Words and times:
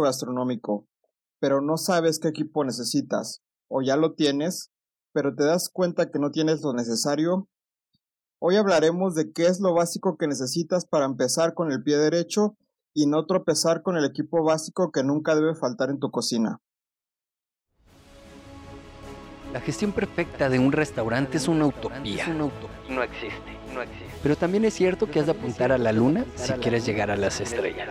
gastronómico, 0.00 0.86
pero 1.38 1.60
no 1.60 1.76
sabes 1.76 2.18
qué 2.18 2.28
equipo 2.28 2.64
necesitas, 2.64 3.42
o 3.68 3.82
ya 3.82 3.96
lo 3.96 4.14
tienes, 4.14 4.70
pero 5.12 5.34
te 5.34 5.44
das 5.44 5.68
cuenta 5.68 6.10
que 6.10 6.18
no 6.18 6.30
tienes 6.30 6.62
lo 6.62 6.72
necesario, 6.72 7.48
hoy 8.38 8.56
hablaremos 8.56 9.14
de 9.14 9.32
qué 9.32 9.46
es 9.46 9.60
lo 9.60 9.74
básico 9.74 10.16
que 10.16 10.26
necesitas 10.26 10.86
para 10.86 11.04
empezar 11.04 11.54
con 11.54 11.70
el 11.70 11.82
pie 11.82 11.98
derecho 11.98 12.56
y 12.94 13.06
no 13.06 13.26
tropezar 13.26 13.82
con 13.82 13.96
el 13.96 14.04
equipo 14.04 14.44
básico 14.44 14.90
que 14.90 15.02
nunca 15.02 15.34
debe 15.34 15.54
faltar 15.54 15.90
en 15.90 15.98
tu 15.98 16.10
cocina. 16.10 16.60
La 19.52 19.60
gestión 19.60 19.92
perfecta 19.92 20.48
de 20.48 20.58
un 20.58 20.72
restaurante 20.72 21.36
es 21.36 21.46
una 21.46 21.66
utopía. 21.66 22.26
No 22.28 23.02
existe, 23.02 23.58
no 23.74 23.82
existe. 23.82 24.14
Pero 24.22 24.36
también 24.36 24.64
es 24.64 24.72
cierto 24.72 25.10
que 25.10 25.20
has 25.20 25.26
de 25.26 25.32
apuntar 25.32 25.72
a 25.72 25.78
la 25.78 25.92
luna 25.92 26.24
si 26.36 26.52
quieres 26.54 26.86
llegar 26.86 27.10
a 27.10 27.16
las 27.16 27.40
estrellas. 27.40 27.90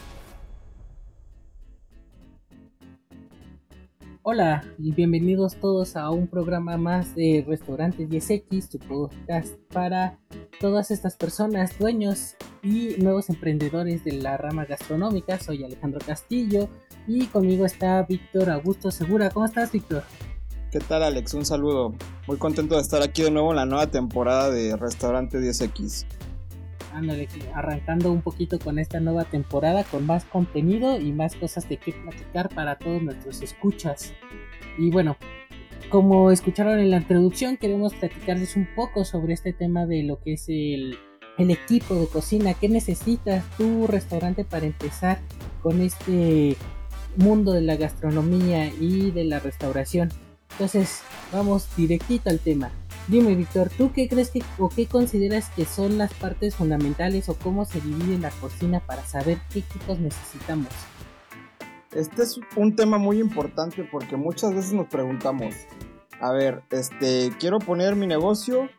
Hola 4.23 4.63
y 4.77 4.91
bienvenidos 4.91 5.55
todos 5.55 5.95
a 5.95 6.11
un 6.11 6.27
programa 6.27 6.77
más 6.77 7.15
de 7.15 7.43
Restaurantes 7.47 8.07
10X, 8.07 8.69
tu 8.69 8.77
podcast 8.77 9.55
para 9.73 10.19
todas 10.59 10.91
estas 10.91 11.15
personas, 11.15 11.79
dueños 11.79 12.35
y 12.61 12.97
nuevos 12.99 13.31
emprendedores 13.31 14.03
de 14.03 14.11
la 14.11 14.37
rama 14.37 14.65
gastronómica. 14.65 15.39
Soy 15.39 15.63
Alejandro 15.63 15.99
Castillo 16.05 16.69
y 17.07 17.25
conmigo 17.25 17.65
está 17.65 18.03
Víctor 18.03 18.51
Augusto 18.51 18.91
Segura. 18.91 19.31
¿Cómo 19.31 19.47
estás, 19.47 19.71
Víctor? 19.71 20.03
¿Qué 20.71 20.79
tal, 20.79 21.01
Alex? 21.01 21.33
Un 21.33 21.43
saludo. 21.43 21.95
Muy 22.27 22.37
contento 22.37 22.75
de 22.75 22.81
estar 22.81 23.01
aquí 23.01 23.23
de 23.23 23.31
nuevo 23.31 23.49
en 23.49 23.55
la 23.55 23.65
nueva 23.65 23.87
temporada 23.87 24.51
de 24.51 24.75
Restaurante 24.77 25.39
10X 25.39 26.05
ándale, 26.93 27.27
arrancando 27.53 28.11
un 28.11 28.21
poquito 28.21 28.59
con 28.59 28.79
esta 28.79 28.99
nueva 28.99 29.25
temporada, 29.25 29.83
con 29.83 30.05
más 30.05 30.25
contenido 30.25 30.99
y 30.99 31.11
más 31.11 31.35
cosas 31.35 31.67
de 31.67 31.77
qué 31.77 31.93
platicar 31.93 32.49
para 32.49 32.77
todos 32.77 33.01
nuestros 33.01 33.41
escuchas. 33.41 34.13
Y 34.77 34.89
bueno, 34.91 35.17
como 35.89 36.31
escucharon 36.31 36.79
en 36.79 36.91
la 36.91 36.97
introducción, 36.97 37.57
queremos 37.57 37.93
platicarles 37.93 38.55
un 38.55 38.67
poco 38.75 39.03
sobre 39.03 39.33
este 39.33 39.53
tema 39.53 39.85
de 39.85 40.03
lo 40.03 40.21
que 40.21 40.33
es 40.33 40.47
el, 40.47 40.97
el 41.37 41.51
equipo 41.51 41.95
de 41.95 42.07
cocina. 42.07 42.53
¿Qué 42.53 42.69
necesitas 42.69 43.43
tu 43.57 43.87
restaurante 43.87 44.45
para 44.45 44.65
empezar 44.65 45.19
con 45.61 45.81
este 45.81 46.55
mundo 47.17 47.51
de 47.51 47.61
la 47.61 47.75
gastronomía 47.75 48.67
y 48.67 49.11
de 49.11 49.25
la 49.25 49.39
restauración? 49.39 50.09
Entonces, 50.51 51.01
vamos 51.31 51.67
directito 51.75 52.29
al 52.29 52.39
tema. 52.39 52.71
Dime, 53.07 53.35
Víctor, 53.35 53.69
¿tú 53.77 53.91
qué 53.91 54.07
crees 54.07 54.29
que 54.29 54.43
o 54.59 54.69
qué 54.69 54.85
consideras 54.85 55.49
que 55.55 55.65
son 55.65 55.97
las 55.97 56.13
partes 56.13 56.55
fundamentales 56.55 57.29
o 57.29 57.35
cómo 57.35 57.65
se 57.65 57.81
divide 57.81 58.19
la 58.19 58.29
cocina 58.29 58.79
para 58.79 59.03
saber 59.05 59.39
qué 59.51 59.59
equipos 59.59 59.99
necesitamos? 59.99 60.69
Este 61.93 62.23
es 62.23 62.39
un 62.55 62.75
tema 62.75 62.97
muy 62.97 63.19
importante 63.19 63.83
porque 63.91 64.15
muchas 64.15 64.53
veces 64.53 64.73
nos 64.73 64.87
preguntamos, 64.87 65.55
a 66.21 66.31
ver, 66.31 66.63
este, 66.69 67.31
quiero 67.39 67.59
poner 67.59 67.95
mi 67.95 68.07
negocio, 68.07 68.69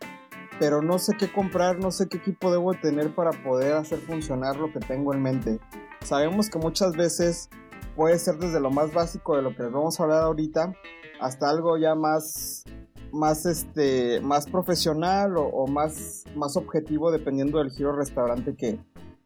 pero 0.58 0.80
no 0.80 0.98
sé 0.98 1.14
qué 1.18 1.30
comprar, 1.30 1.78
no 1.78 1.90
sé 1.90 2.08
qué 2.08 2.18
equipo 2.18 2.50
debo 2.50 2.72
tener 2.74 3.14
para 3.14 3.32
poder 3.32 3.74
hacer 3.74 3.98
funcionar 3.98 4.56
lo 4.56 4.72
que 4.72 4.78
tengo 4.78 5.12
en 5.12 5.20
mente. 5.20 5.58
Sabemos 6.04 6.48
que 6.48 6.58
muchas 6.58 6.96
veces 6.96 7.50
puede 7.96 8.18
ser 8.18 8.36
desde 8.36 8.60
lo 8.60 8.70
más 8.70 8.94
básico 8.94 9.36
de 9.36 9.42
lo 9.42 9.54
que 9.54 9.64
vamos 9.64 9.98
a 9.98 10.04
hablar 10.04 10.22
ahorita 10.22 10.72
hasta 11.20 11.50
algo 11.50 11.76
ya 11.76 11.94
más 11.94 12.64
más 13.12 13.46
este 13.46 14.20
más 14.20 14.46
profesional 14.46 15.34
o, 15.36 15.66
más 15.66 16.24
más 16.34 16.56
objetivo 16.56 17.10
dependiendo 17.10 17.58
del 17.58 17.70
giro 17.70 17.94
restaurante 17.94 18.56
que, 18.56 18.78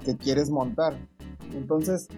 que, 0.05 0.17
quieres 0.17 0.51
montar. 0.51 0.99
Entonces 1.55 2.09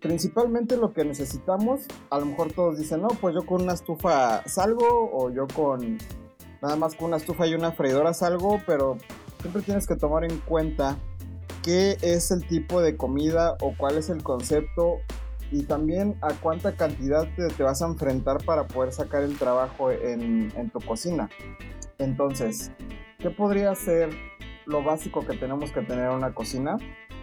principalmente 0.00 0.76
lo 0.76 0.92
que 0.92 1.04
necesitamos 1.04 1.82
a 2.10 2.18
lo 2.18 2.26
mejor 2.26 2.52
todos 2.52 2.78
dicen 2.78 3.02
no 3.02 3.08
pues 3.08 3.34
yo 3.34 3.44
con 3.44 3.62
una 3.62 3.74
estufa 3.74 4.46
salgo 4.46 5.10
o 5.12 5.30
yo 5.30 5.46
con 5.54 5.98
nada 6.62 6.76
más 6.76 6.94
con 6.94 7.08
una 7.08 7.16
estufa 7.16 7.46
y 7.46 7.54
una 7.54 7.72
freidora 7.72 8.14
salgo 8.14 8.60
pero 8.66 8.96
siempre 9.40 9.62
tienes 9.62 9.86
que 9.86 9.96
tomar 9.96 10.24
en 10.24 10.38
cuenta 10.40 10.96
qué 11.62 11.96
es 12.02 12.30
el 12.30 12.46
tipo 12.46 12.80
de 12.80 12.96
comida 12.96 13.56
o 13.60 13.74
cuál 13.76 13.98
es 13.98 14.08
el 14.08 14.22
concepto 14.22 14.98
y 15.50 15.62
también 15.62 16.16
a 16.22 16.32
cuánta 16.34 16.72
cantidad 16.72 17.26
te, 17.36 17.62
vas 17.62 17.82
a 17.82 17.86
enfrentar 17.86 18.44
para 18.44 18.66
poder 18.66 18.92
sacar 18.92 19.22
el 19.22 19.38
trabajo 19.38 19.90
en, 19.90 20.70
tu 20.70 20.80
cocina. 20.80 21.28
Entonces, 21.98 22.72
¿qué 23.18 23.30
podría 23.30 23.74
ser 23.74 24.10
lo 24.66 24.82
básico 24.82 25.24
que 25.26 25.36
tenemos 25.36 25.70
que 25.72 25.82
tener 25.82 26.06
en 26.06 26.16
una 26.16 26.34
cocina? 26.34 26.76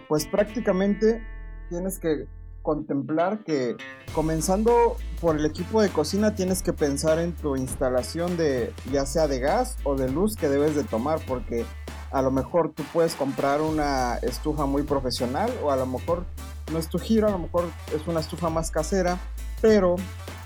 Pues 0.08 0.26
prácticamente 0.26 1.22
tienes 1.68 1.98
que 1.98 2.26
contemplar 2.62 3.44
que 3.44 3.76
comenzando 4.14 4.96
por 5.20 5.36
el 5.38 5.44
equipo 5.44 5.82
de 5.82 5.90
cocina 5.90 6.34
tienes 6.34 6.62
que 6.62 6.72
pensar 6.72 7.18
en 7.18 7.32
tu 7.32 7.56
instalación 7.56 8.38
de 8.38 8.72
ya 8.90 9.04
sea 9.04 9.28
de 9.28 9.38
gas 9.38 9.76
o 9.84 9.96
de 9.96 10.10
luz 10.10 10.34
que 10.34 10.48
debes 10.48 10.74
de 10.74 10.82
tomar 10.82 11.20
porque 11.28 11.66
a 12.14 12.22
lo 12.22 12.30
mejor 12.30 12.72
tú 12.72 12.84
puedes 12.92 13.16
comprar 13.16 13.60
una 13.60 14.18
estufa 14.22 14.66
muy 14.66 14.84
profesional 14.84 15.52
o 15.64 15.72
a 15.72 15.76
lo 15.76 15.84
mejor 15.84 16.24
no 16.72 16.78
es 16.78 16.88
tu 16.88 16.98
giro, 17.00 17.26
a 17.26 17.32
lo 17.32 17.40
mejor 17.40 17.64
es 17.92 18.06
una 18.06 18.20
estufa 18.20 18.50
más 18.50 18.70
casera, 18.70 19.18
pero 19.60 19.96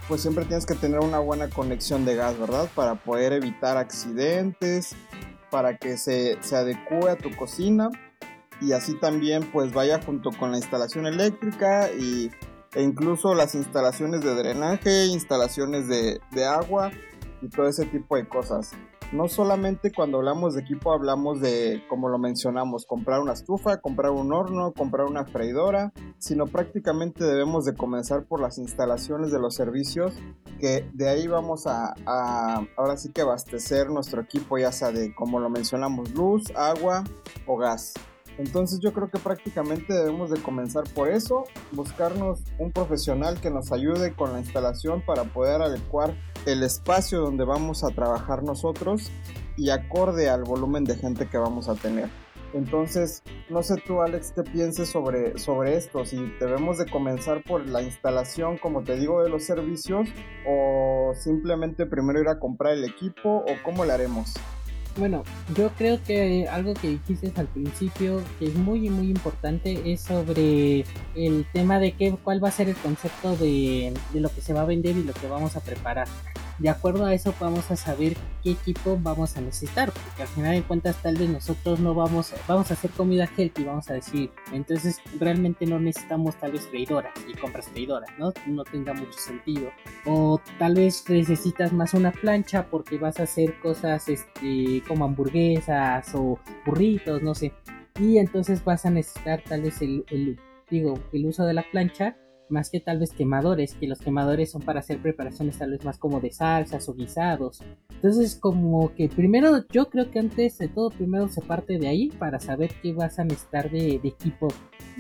pues 0.09 0.23
siempre 0.23 0.47
tienes 0.47 0.65
que 0.65 0.75
tener 0.75 1.01
una 1.01 1.19
buena 1.19 1.51
conexión 1.51 2.07
de 2.07 2.17
gas, 2.17 2.39
¿verdad? 2.39 2.71
Para 2.75 2.95
poder 2.95 3.35
evitar 3.35 3.77
accidentes, 3.77 4.97
para 5.51 5.77
que 5.77 5.99
se, 5.99 6.43
se 6.43 6.57
adecue 6.57 7.11
a 7.11 7.17
tu 7.17 7.37
cocina 7.37 7.91
y 8.63 8.73
así 8.73 8.99
también 8.99 9.51
pues 9.53 9.75
vaya 9.75 10.01
junto 10.01 10.31
con 10.31 10.51
la 10.51 10.57
instalación 10.57 11.07
eléctrica 11.07 11.91
y, 11.93 12.31
e 12.75 12.83
incluso 12.83 13.35
las 13.35 13.55
instalaciones 13.55 14.23
de 14.23 14.35
drenaje, 14.35 15.05
instalaciones 15.05 15.87
de, 15.87 16.19
de 16.31 16.47
agua 16.47 16.93
y 17.43 17.49
todo 17.49 17.69
ese 17.69 17.87
tipo 17.87 18.17
de 18.17 18.29
cosas 18.29 18.73
no 19.13 19.29
solamente 19.29 19.91
cuando 19.93 20.19
hablamos 20.19 20.55
de 20.55 20.61
equipo 20.61 20.93
hablamos 20.93 21.41
de, 21.41 21.83
como 21.89 22.09
lo 22.09 22.19
mencionamos, 22.19 22.85
comprar 22.85 23.21
una 23.21 23.33
estufa, 23.33 23.79
comprar 23.79 24.11
un 24.11 24.33
horno, 24.33 24.73
comprar 24.73 25.07
una 25.07 25.25
freidora, 25.25 25.93
sino 26.19 26.47
prácticamente 26.47 27.25
debemos 27.25 27.65
de 27.65 27.75
comenzar 27.75 28.25
por 28.25 28.41
las 28.41 28.59
instalaciones 28.59 29.33
de 29.33 29.39
los 29.39 29.55
servicios, 29.55 30.15
que 30.61 30.89
de 30.93 31.09
ahí 31.09 31.27
vamos 31.27 31.67
a, 31.67 31.95
ahora 32.77 32.97
sí 32.97 33.11
que 33.11 33.23
abastecer 33.23 33.89
nuestro 33.89 34.21
equipo, 34.21 34.59
ya 34.59 34.73
sea 34.73 34.93
de, 34.93 35.15
como 35.15 35.41
lo 35.41 35.49
mencionamos, 35.49 36.11
luz, 36.13 36.51
agua 36.55 37.05
o 37.47 37.57
gas. 37.57 37.95
Entonces 38.39 38.79
yo 38.79 38.93
creo 38.93 39.11
que 39.11 39.19
prácticamente 39.19 39.93
debemos 39.93 40.31
de 40.31 40.41
comenzar 40.41 40.85
por 40.95 41.09
eso, 41.09 41.45
buscarnos 41.73 42.41
un 42.59 42.71
profesional 42.71 43.41
que 43.41 43.51
nos 43.51 43.73
ayude 43.73 44.15
con 44.15 44.33
la 44.33 44.39
instalación 44.39 45.03
para 45.05 45.25
poder 45.25 45.61
adecuar 45.61 46.15
el 46.47 46.63
espacio 46.63 47.21
donde 47.21 47.45
vamos 47.45 47.83
a 47.83 47.89
trabajar 47.89 48.45
nosotros 48.45 49.11
y 49.57 49.71
acorde 49.71 50.31
al 50.31 50.45
volumen 50.45 50.85
de 50.85 50.97
gente 50.97 51.29
que 51.29 51.37
vamos 51.37 51.69
a 51.69 51.75
tener. 51.75 52.09
Entonces, 52.55 53.23
no 53.51 53.63
sé 53.63 53.77
tú 53.87 54.01
Alex 54.01 54.33
qué 54.35 54.43
pienses 54.43 54.89
sobre, 54.89 55.37
sobre 55.39 55.77
esto, 55.77 56.07
si 56.07 56.17
debemos 56.41 56.79
de 56.79 56.87
comenzar 56.87 57.43
por 57.43 57.67
la 57.67 57.83
instalación, 57.83 58.57
como 58.57 58.85
te 58.85 58.97
digo, 58.97 59.23
de 59.23 59.29
los 59.29 59.45
servicios 59.45 60.09
o 60.47 61.13
simplemente 61.15 61.85
primero 61.85 62.21
ir 62.21 62.29
a 62.29 62.39
comprar 62.39 62.75
el 62.75 62.85
equipo 62.85 63.45
o 63.47 63.63
cómo 63.65 63.85
lo 63.85 63.93
haremos. 63.93 64.35
Bueno, 64.99 65.23
yo 65.57 65.71
creo 65.79 66.03
que 66.03 66.49
algo 66.49 66.75
que 66.75 66.89
dijiste 66.89 67.33
al 67.37 67.47
principio 67.47 68.21
que 68.41 68.47
es 68.47 68.55
muy 68.57 68.91
muy 68.91 69.07
importante 69.07 69.93
es 69.93 70.01
sobre 70.01 70.85
el 71.15 71.47
tema 71.53 71.79
de 71.79 71.93
qué, 71.93 72.17
cuál 72.25 72.43
va 72.43 72.49
a 72.49 72.53
ser 72.53 72.69
el 72.69 72.75
concepto 72.75 73.37
de, 73.37 73.95
de 74.13 74.21
lo 74.21 74.29
que 74.29 74.41
se 74.41 74.53
va 74.53 74.63
a 74.63 74.65
vender 74.65 74.97
y 74.97 75.05
lo 75.05 75.13
que 75.13 75.29
vamos 75.29 75.55
a 75.55 75.61
preparar 75.61 76.09
de 76.59 76.69
acuerdo 76.69 77.05
a 77.05 77.15
eso 77.15 77.35
vamos 77.39 77.71
a 77.71 77.77
saber 77.77 78.17
qué 78.43 78.53
equipo 78.53 78.99
vamos 79.01 79.37
a 79.37 79.41
necesitar, 79.41 79.93
porque 79.93 80.23
al 80.23 80.29
final 80.29 80.55
de 80.55 80.63
cuentas 80.63 80.97
tal 81.03 81.17
vez 81.17 81.29
nosotros 81.29 81.81
no 81.81 81.95
vamos, 81.95 82.35
vamos 82.47 82.71
a 82.71 82.75
hacer 82.75 82.91
comida 82.91 83.29
healthy, 83.37 83.65
vamos 83.65 83.89
a 83.91 83.95
decir, 83.95 84.31
entonces 84.53 85.01
realmente 85.19 85.67
no 85.67 85.79
necesitamos 85.79 86.37
tal 86.37 86.53
vez 86.53 86.67
freidoras 86.67 87.13
y 87.29 87.35
compras 87.35 87.69
freidoras, 87.69 88.11
¿no? 88.19 88.33
No 88.47 88.65
tenga 88.65 88.93
mucho 88.93 89.19
sentido. 89.19 89.71
O 90.07 90.41
tal 90.59 90.75
vez 90.75 91.05
necesitas 91.09 91.73
más 91.73 91.95
una 91.95 92.13
plancha 92.13 92.67
porque 92.71 92.99
vas 92.99 93.21
a 93.21 93.25
hacer 93.25 93.59
cosas 93.61 94.09
este, 94.09 94.83
como 94.87 95.05
hamburguesas 95.05 96.15
o 96.15 96.39
burritos, 96.67 97.23
no 97.23 97.35
sé. 97.35 97.53
Y 98.01 98.19
entonces 98.19 98.65
vas 98.65 98.87
a 98.87 98.91
necesitar 98.91 99.43
tal 99.43 99.63
vez 99.63 99.83
el, 99.83 100.39
digo, 100.71 100.99
el 101.13 101.27
uso 101.27 101.45
de 101.45 101.55
la 101.55 101.65
plancha 101.71 102.17
más 102.51 102.71
que 102.71 102.81
tal 102.81 102.99
vez 102.99 103.13
quemadores, 103.13 103.75
que 103.75 103.87
los 103.87 104.01
quemadores 104.01 104.51
son 104.51 104.63
para 104.63 104.81
hacer 104.81 104.99
preparaciones 104.99 105.59
tal 105.59 105.71
vez 105.73 105.85
más 105.85 105.99
como 105.99 106.21
de 106.21 106.31
salsas 106.31 106.89
o 106.89 106.95
guisados. 106.95 107.63
Entonces 107.99 108.37
como 108.37 108.95
que 108.95 109.09
primero 109.09 109.65
yo 109.73 109.91
creo 109.91 110.09
que 110.09 110.21
antes 110.21 110.57
de 110.59 110.69
todo 110.69 110.91
primero 110.91 111.27
se 111.27 111.41
parte 111.41 111.79
de 111.79 111.89
ahí 111.89 112.11
para 112.11 112.39
saber 112.39 112.71
qué 112.81 112.93
vas 112.93 113.19
a 113.19 113.25
necesitar 113.25 113.73
de, 113.73 114.01
equipo 114.05 114.47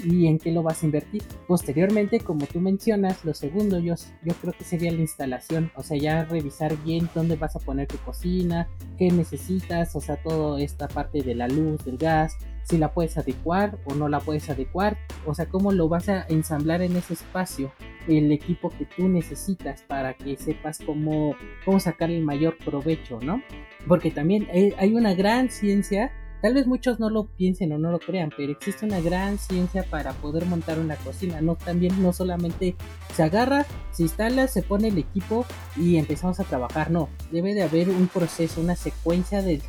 y 0.04 0.26
en 0.26 0.38
qué 0.38 0.50
lo 0.50 0.64
vas 0.64 0.82
a 0.82 0.86
invertir. 0.86 1.22
Posteriormente, 1.46 2.18
como 2.18 2.46
tú 2.46 2.60
mencionas, 2.60 3.24
lo 3.24 3.34
segundo 3.34 3.78
yo, 3.78 3.94
yo 4.24 4.34
creo 4.40 4.52
que 4.52 4.64
sería 4.64 4.90
la 4.90 4.98
instalación, 4.98 5.70
o 5.76 5.84
sea, 5.84 5.96
ya 5.96 6.24
revisar 6.24 6.76
bien 6.82 7.08
dónde 7.14 7.36
vas 7.36 7.54
a 7.54 7.60
poner 7.60 7.86
tu 7.86 7.98
cocina, 7.98 8.68
qué 8.98 9.12
necesitas, 9.12 9.94
o 9.94 10.00
sea, 10.00 10.20
toda 10.20 10.60
esta 10.60 10.88
parte 10.88 11.22
de 11.22 11.36
la 11.36 11.46
luz, 11.46 11.84
del 11.84 11.98
gas, 11.98 12.36
si 12.64 12.78
la 12.78 12.92
puedes 12.92 13.16
adecuar 13.16 13.78
o 13.84 13.94
no 13.94 14.08
la 14.08 14.18
puedes 14.18 14.50
adecuar, 14.50 14.98
o 15.24 15.34
sea, 15.34 15.46
cómo 15.46 15.70
lo 15.70 15.88
vas 15.88 16.08
a 16.08 16.26
ensamblar 16.28 16.82
en 16.82 16.96
ese 16.96 17.14
espacio, 17.14 17.70
el 18.08 18.32
equipo 18.32 18.70
que 18.70 18.86
tú 18.86 19.08
necesitas 19.08 19.82
para 19.82 20.14
que 20.14 20.36
sepas 20.36 20.78
cómo, 20.84 21.36
cómo 21.64 21.78
sacar 21.78 22.10
el 22.10 22.24
mayor 22.24 22.56
provecho, 22.58 23.20
¿no? 23.22 23.42
Porque 23.86 24.10
también 24.10 24.48
hay 24.50 24.94
una 24.94 25.14
gran 25.14 25.50
ciencia, 25.50 26.10
tal 26.42 26.54
vez 26.54 26.66
muchos 26.66 26.98
no 26.98 27.10
lo 27.10 27.26
piensen 27.26 27.72
o 27.72 27.78
no 27.78 27.90
lo 27.90 27.98
crean, 27.98 28.30
pero 28.36 28.52
existe 28.52 28.86
una 28.86 29.00
gran 29.00 29.38
ciencia 29.38 29.84
para 29.84 30.12
poder 30.14 30.46
montar 30.46 30.78
una 30.78 30.96
cocina, 30.96 31.40
no 31.40 31.56
también 31.56 32.02
no 32.02 32.12
solamente 32.12 32.76
se 33.14 33.22
agarra, 33.22 33.66
se 33.92 34.04
instala, 34.04 34.48
se 34.48 34.62
pone 34.62 34.88
el 34.88 34.98
equipo 34.98 35.44
y 35.76 35.96
empezamos 35.96 36.40
a 36.40 36.44
trabajar, 36.44 36.90
no, 36.90 37.08
debe 37.30 37.54
de 37.54 37.62
haber 37.62 37.88
un 37.88 38.08
proceso, 38.08 38.60
una 38.60 38.76
secuencia 38.76 39.42
de 39.42 39.60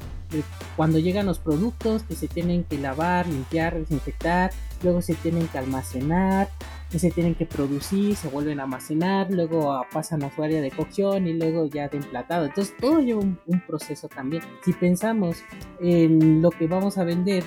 cuando 0.75 0.99
llegan 0.99 1.25
los 1.25 1.39
productos 1.39 2.03
que 2.03 2.15
se 2.15 2.27
tienen 2.27 2.63
que 2.63 2.77
lavar, 2.77 3.27
limpiar, 3.27 3.77
desinfectar, 3.77 4.51
luego 4.83 5.01
se 5.01 5.15
tienen 5.15 5.47
que 5.47 5.57
almacenar, 5.57 6.49
que 6.89 6.99
se 6.99 7.11
tienen 7.11 7.35
que 7.35 7.45
producir, 7.45 8.15
se 8.15 8.29
vuelven 8.29 8.59
a 8.59 8.63
almacenar, 8.63 9.31
luego 9.31 9.79
pasan 9.91 10.23
a 10.23 10.33
su 10.33 10.41
área 10.41 10.61
de 10.61 10.71
cocción 10.71 11.27
y 11.27 11.33
luego 11.33 11.67
ya 11.67 11.87
de 11.87 11.97
emplatado. 11.97 12.45
Entonces 12.45 12.75
todo 12.79 12.99
lleva 12.99 13.19
un, 13.19 13.39
proceso 13.67 14.07
también. 14.07 14.41
Si 14.63 14.73
pensamos 14.73 15.37
en 15.79 16.41
lo 16.41 16.49
que 16.49 16.67
vamos 16.67 16.97
a 16.97 17.03
vender, 17.03 17.43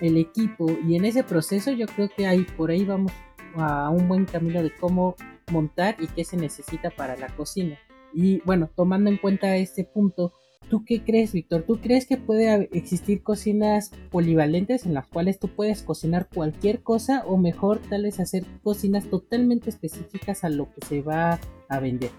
el 0.00 0.16
equipo 0.16 0.66
y 0.86 0.96
en 0.96 1.04
ese 1.04 1.24
proceso 1.24 1.70
yo 1.72 1.86
creo 1.86 2.10
que 2.14 2.26
ahí 2.26 2.44
por 2.56 2.70
ahí 2.70 2.84
vamos 2.84 3.12
a 3.56 3.88
un 3.88 4.08
buen 4.08 4.26
camino 4.26 4.62
de 4.62 4.74
cómo 4.74 5.16
montar 5.50 5.96
y 5.98 6.06
qué 6.08 6.24
se 6.24 6.36
necesita 6.36 6.90
para 6.90 7.16
la 7.16 7.28
cocina. 7.28 7.78
Y 8.12 8.40
bueno, 8.40 8.70
tomando 8.74 9.10
en 9.10 9.16
cuenta 9.18 9.56
este 9.56 9.84
punto, 9.84 10.32
¿Tú 10.68 10.84
qué 10.84 11.02
crees, 11.02 11.32
Víctor? 11.32 11.62
¿Tú 11.62 11.80
crees 11.80 12.06
que 12.06 12.16
puede 12.16 12.68
existir 12.72 13.22
cocinas 13.22 13.92
polivalentes 14.10 14.84
en 14.84 14.94
las 14.94 15.06
cuales 15.06 15.38
tú 15.38 15.46
puedes 15.46 15.82
cocinar 15.82 16.28
cualquier 16.32 16.82
cosa 16.82 17.22
o 17.24 17.36
mejor 17.36 17.78
tal 17.88 18.02
vez 18.02 18.18
hacer 18.18 18.44
cocinas 18.64 19.08
totalmente 19.08 19.70
específicas 19.70 20.42
a 20.42 20.48
lo 20.48 20.68
que 20.72 20.84
se 20.84 21.02
va 21.02 21.38
a 21.68 21.78
vender? 21.78 22.10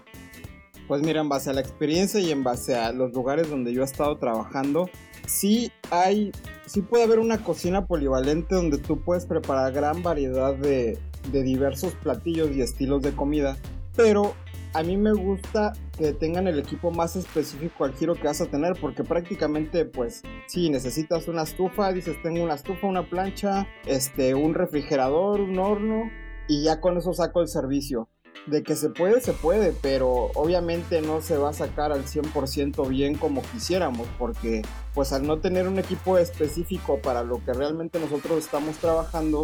Pues 0.86 1.02
mira, 1.02 1.20
en 1.20 1.28
base 1.28 1.50
a 1.50 1.52
la 1.52 1.60
experiencia 1.60 2.20
y 2.20 2.30
en 2.30 2.42
base 2.42 2.74
a 2.74 2.90
los 2.92 3.12
lugares 3.12 3.50
donde 3.50 3.74
yo 3.74 3.82
he 3.82 3.84
estado 3.84 4.16
trabajando, 4.16 4.88
sí 5.26 5.70
hay, 5.90 6.32
sí 6.66 6.80
puede 6.80 7.04
haber 7.04 7.18
una 7.18 7.44
cocina 7.44 7.86
polivalente 7.86 8.54
donde 8.54 8.78
tú 8.78 9.02
puedes 9.02 9.26
preparar 9.26 9.74
gran 9.74 10.02
variedad 10.02 10.54
de, 10.54 10.98
de 11.30 11.42
diversos 11.42 11.92
platillos 11.92 12.56
y 12.56 12.62
estilos 12.62 13.02
de 13.02 13.12
comida, 13.12 13.58
pero 13.94 14.34
a 14.78 14.82
mí 14.84 14.96
me 14.96 15.12
gusta 15.12 15.72
que 15.98 16.12
tengan 16.12 16.46
el 16.46 16.56
equipo 16.56 16.92
más 16.92 17.16
específico 17.16 17.84
al 17.84 17.94
giro 17.94 18.14
que 18.14 18.28
vas 18.28 18.40
a 18.40 18.46
tener, 18.46 18.76
porque 18.80 19.02
prácticamente, 19.02 19.84
pues, 19.84 20.22
si 20.46 20.70
necesitas 20.70 21.26
una 21.26 21.42
estufa, 21.42 21.92
dices, 21.92 22.16
tengo 22.22 22.44
una 22.44 22.54
estufa, 22.54 22.86
una 22.86 23.10
plancha, 23.10 23.66
este, 23.86 24.36
un 24.36 24.54
refrigerador, 24.54 25.40
un 25.40 25.58
horno, 25.58 26.08
y 26.46 26.62
ya 26.62 26.80
con 26.80 26.96
eso 26.96 27.12
saco 27.12 27.40
el 27.40 27.48
servicio. 27.48 28.08
De 28.46 28.62
que 28.62 28.76
se 28.76 28.90
puede, 28.90 29.20
se 29.20 29.32
puede, 29.32 29.74
pero 29.82 30.30
obviamente 30.36 31.02
no 31.02 31.20
se 31.22 31.36
va 31.36 31.50
a 31.50 31.52
sacar 31.52 31.90
al 31.90 32.04
100% 32.04 32.88
bien 32.88 33.16
como 33.16 33.42
quisiéramos, 33.42 34.06
porque 34.16 34.62
pues 34.94 35.12
al 35.12 35.26
no 35.26 35.40
tener 35.40 35.66
un 35.66 35.80
equipo 35.80 36.18
específico 36.18 37.00
para 37.02 37.24
lo 37.24 37.44
que 37.44 37.52
realmente 37.52 37.98
nosotros 37.98 38.38
estamos 38.38 38.76
trabajando, 38.76 39.42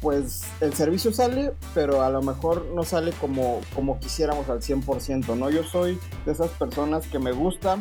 pues 0.00 0.42
el 0.60 0.74
servicio 0.74 1.12
sale, 1.12 1.52
pero 1.74 2.02
a 2.02 2.10
lo 2.10 2.22
mejor 2.22 2.66
no 2.74 2.84
sale 2.84 3.12
como, 3.12 3.60
como 3.74 3.98
quisiéramos 3.98 4.48
al 4.48 4.60
100%, 4.60 5.36
¿no? 5.36 5.50
Yo 5.50 5.64
soy 5.64 5.98
de 6.24 6.32
esas 6.32 6.50
personas 6.50 7.06
que 7.06 7.18
me 7.18 7.32
gusta 7.32 7.78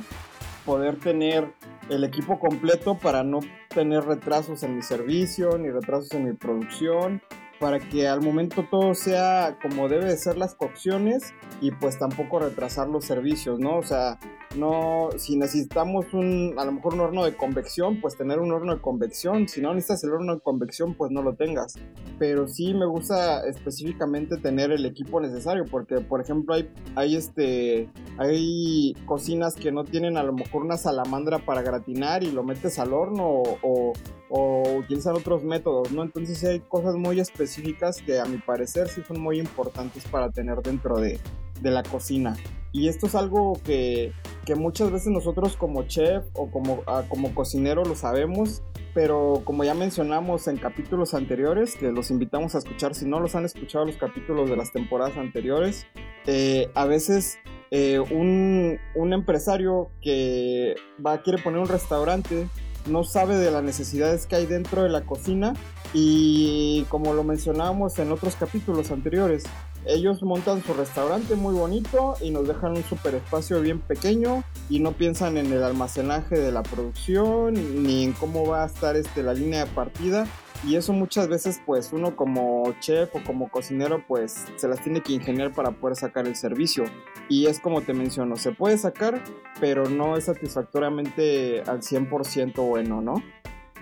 poder 0.66 1.00
tener 1.00 1.54
el 1.90 2.04
equipo 2.04 2.40
completo 2.40 2.98
para 2.98 3.24
no 3.24 3.40
tener 3.70 4.04
retrasos 4.06 4.64
en 4.64 4.76
mi 4.76 4.82
servicio 4.82 5.58
ni 5.58 5.70
retrasos 5.70 6.12
en 6.14 6.26
mi 6.26 6.34
producción 6.34 7.22
para 7.60 7.80
que 7.80 8.08
al 8.08 8.22
momento 8.22 8.66
todo 8.70 8.94
sea 8.94 9.58
como 9.62 9.88
debe 9.88 10.06
de 10.06 10.18
ser 10.18 10.38
las 10.38 10.56
cocciones 10.56 11.34
y 11.62 11.72
pues 11.72 11.98
tampoco 11.98 12.40
retrasar 12.40 12.88
los 12.88 13.06
servicios, 13.06 13.60
¿no? 13.60 13.78
O 13.78 13.84
sea, 13.84 14.20
no, 14.58 15.10
si 15.18 15.38
necesitamos 15.38 16.14
un, 16.14 16.56
a 16.58 16.66
lo 16.66 16.72
mejor 16.72 16.94
un 16.94 17.02
horno 17.02 17.26
de 17.26 17.36
convección, 17.36 18.00
pues 18.02 18.18
tener 18.18 18.40
un 18.40 18.52
horno 18.52 18.76
de 18.76 18.82
convección, 18.82 19.48
si 19.48 19.62
no 19.62 19.74
necesitas 19.74 20.04
el 20.04 20.12
horno 20.12 20.36
de 20.36 20.42
convección, 20.42 20.94
pues 20.94 21.12
no 21.12 21.22
lo 21.22 21.36
tengas. 21.36 21.76
Pero 22.20 22.48
sí 22.48 22.74
me 22.74 22.86
gusta 22.86 23.48
específicamente 23.48 24.38
tener 24.38 24.72
el 24.72 24.86
equipo 24.86 25.20
necesario, 25.20 25.66
porque 25.70 26.00
por 26.00 26.22
ejemplo 26.22 26.56
hay, 26.56 26.70
hay 26.96 27.16
este, 27.16 27.90
hay 28.18 28.94
cocinas 29.06 29.56
que 29.56 29.72
no 29.72 29.84
tienen 29.84 30.18
a 30.18 30.24
lo 30.24 30.34
mejor 30.34 30.64
una 30.64 30.78
salamandra 30.78 31.40
para 31.40 31.62
gratinar 31.62 32.24
y 32.24 32.32
lo 32.32 32.44
metes 32.44 32.80
al 32.80 32.94
horno 32.94 33.26
o, 33.26 33.94
o 34.30 34.78
utilizan 34.78 35.16
otros 35.16 35.44
métodos, 35.44 35.92
¿no? 35.92 36.04
Entonces 36.04 36.44
hay 36.44 36.60
cosas 36.62 36.96
muy 36.96 37.20
específicas 37.20 38.02
que 38.02 38.20
a 38.20 38.26
mi 38.26 38.38
parecer 38.38 38.88
sí 38.88 39.02
son 39.08 39.22
muy 39.22 39.40
importantes 39.40 40.04
para 40.06 40.30
tener 40.30 40.62
dentro 40.62 41.00
de, 41.00 41.20
de 41.62 41.72
la 41.72 41.84
cocina. 41.84 42.36
Y 42.76 42.90
esto 42.90 43.08
es 43.08 43.16
algo 43.16 43.58
que, 43.64 44.12
que 44.46 44.54
muchas 44.56 44.92
veces 44.92 45.08
nosotros 45.08 45.56
como 45.56 45.84
chef 45.84 46.26
o 46.34 46.52
como, 46.52 46.84
ah, 46.88 47.04
como 47.08 47.34
cocinero 47.34 47.86
lo 47.86 47.96
sabemos, 47.96 48.64
pero 48.94 49.44
como 49.46 49.64
ya 49.64 49.74
mencionamos 49.74 50.50
en 50.50 50.58
capítulos 50.58 51.14
anteriores, 51.14 51.78
que 51.78 51.90
los 51.94 52.12
invitamos 52.12 52.54
a 52.54 52.58
escuchar, 52.58 52.94
si 52.94 53.06
no 53.06 53.22
los 53.22 53.34
han 53.34 53.46
escuchado 53.46 53.86
los 53.86 53.96
capítulos 53.96 54.50
de 54.50 54.58
las 54.58 54.74
temporadas 54.74 55.16
anteriores, 55.16 55.88
eh, 56.26 56.70
a 56.76 56.84
veces 56.84 57.38
eh, 57.72 58.00
un, 58.00 58.78
un, 58.94 59.14
empresario 59.14 59.90
que 60.02 60.76
va, 61.04 61.22
quiere 61.22 61.42
poner 61.42 61.62
un 61.62 61.70
restaurante 61.70 62.50
no 62.88 63.06
sabe 63.06 63.38
de 63.38 63.52
las 63.52 63.64
necesidades 63.64 64.28
que 64.28 64.36
hay 64.36 64.46
dentro 64.48 64.84
de 64.84 64.90
la 64.90 65.06
cocina 65.06 65.54
y 65.94 66.86
como 66.90 67.14
lo 67.14 67.24
mencionábamos 67.24 67.98
en 68.00 68.12
otros 68.12 68.36
capítulos 68.36 68.92
anteriores, 68.92 69.46
ellos 69.86 70.24
montan 70.24 70.64
su 70.64 70.74
restaurante 70.74 71.36
muy 71.36 71.54
bonito 71.54 72.16
y 72.22 72.32
nos 72.32 72.48
dejan 72.48 72.72
un 72.72 72.84
super 72.84 73.16
espacio 73.16 73.62
bien 73.62 73.80
pequeño 73.80 74.44
y 74.70 74.80
no 74.80 74.94
piensan 74.94 75.38
en 75.38 75.52
el 75.52 75.64
almacenaje 75.64 76.40
de 76.40 76.52
la 76.52 76.64
producción 76.64 77.84
ni 77.84 78.04
en 78.04 78.14
cómo 78.14 78.48
va 78.48 78.64
a 78.64 78.68
estar 78.68 78.96
este, 78.96 79.24
la 79.24 79.34
línea 79.34 79.66
de 79.66 79.72
partida 79.72 80.28
y 80.64 80.78
eso 80.78 80.94
muchas 80.94 81.28
veces 81.28 81.62
pues 81.64 81.94
uno 81.94 82.16
como 82.16 82.74
chef 82.80 83.14
o 83.16 83.24
como 83.24 83.50
cocinero 83.50 84.04
pues 84.08 84.46
se 84.56 84.68
las 84.68 84.82
tiene 84.82 85.02
que 85.02 85.14
ingeniar 85.14 85.54
para 85.54 85.72
poder 85.72 85.96
sacar 85.96 86.28
el 86.28 86.36
servicio. 86.36 86.86
Y 87.30 87.46
es 87.46 87.60
como 87.60 87.82
te 87.82 87.94
menciono, 87.94 88.36
se 88.36 88.52
puede 88.52 88.78
sacar, 88.78 89.24
pero 89.60 89.90
no 89.90 90.18
es 90.18 90.26
satisfactoriamente 90.26 91.62
al 91.68 91.82
100% 91.82 92.68
bueno, 92.68 93.02
¿no? 93.02 93.22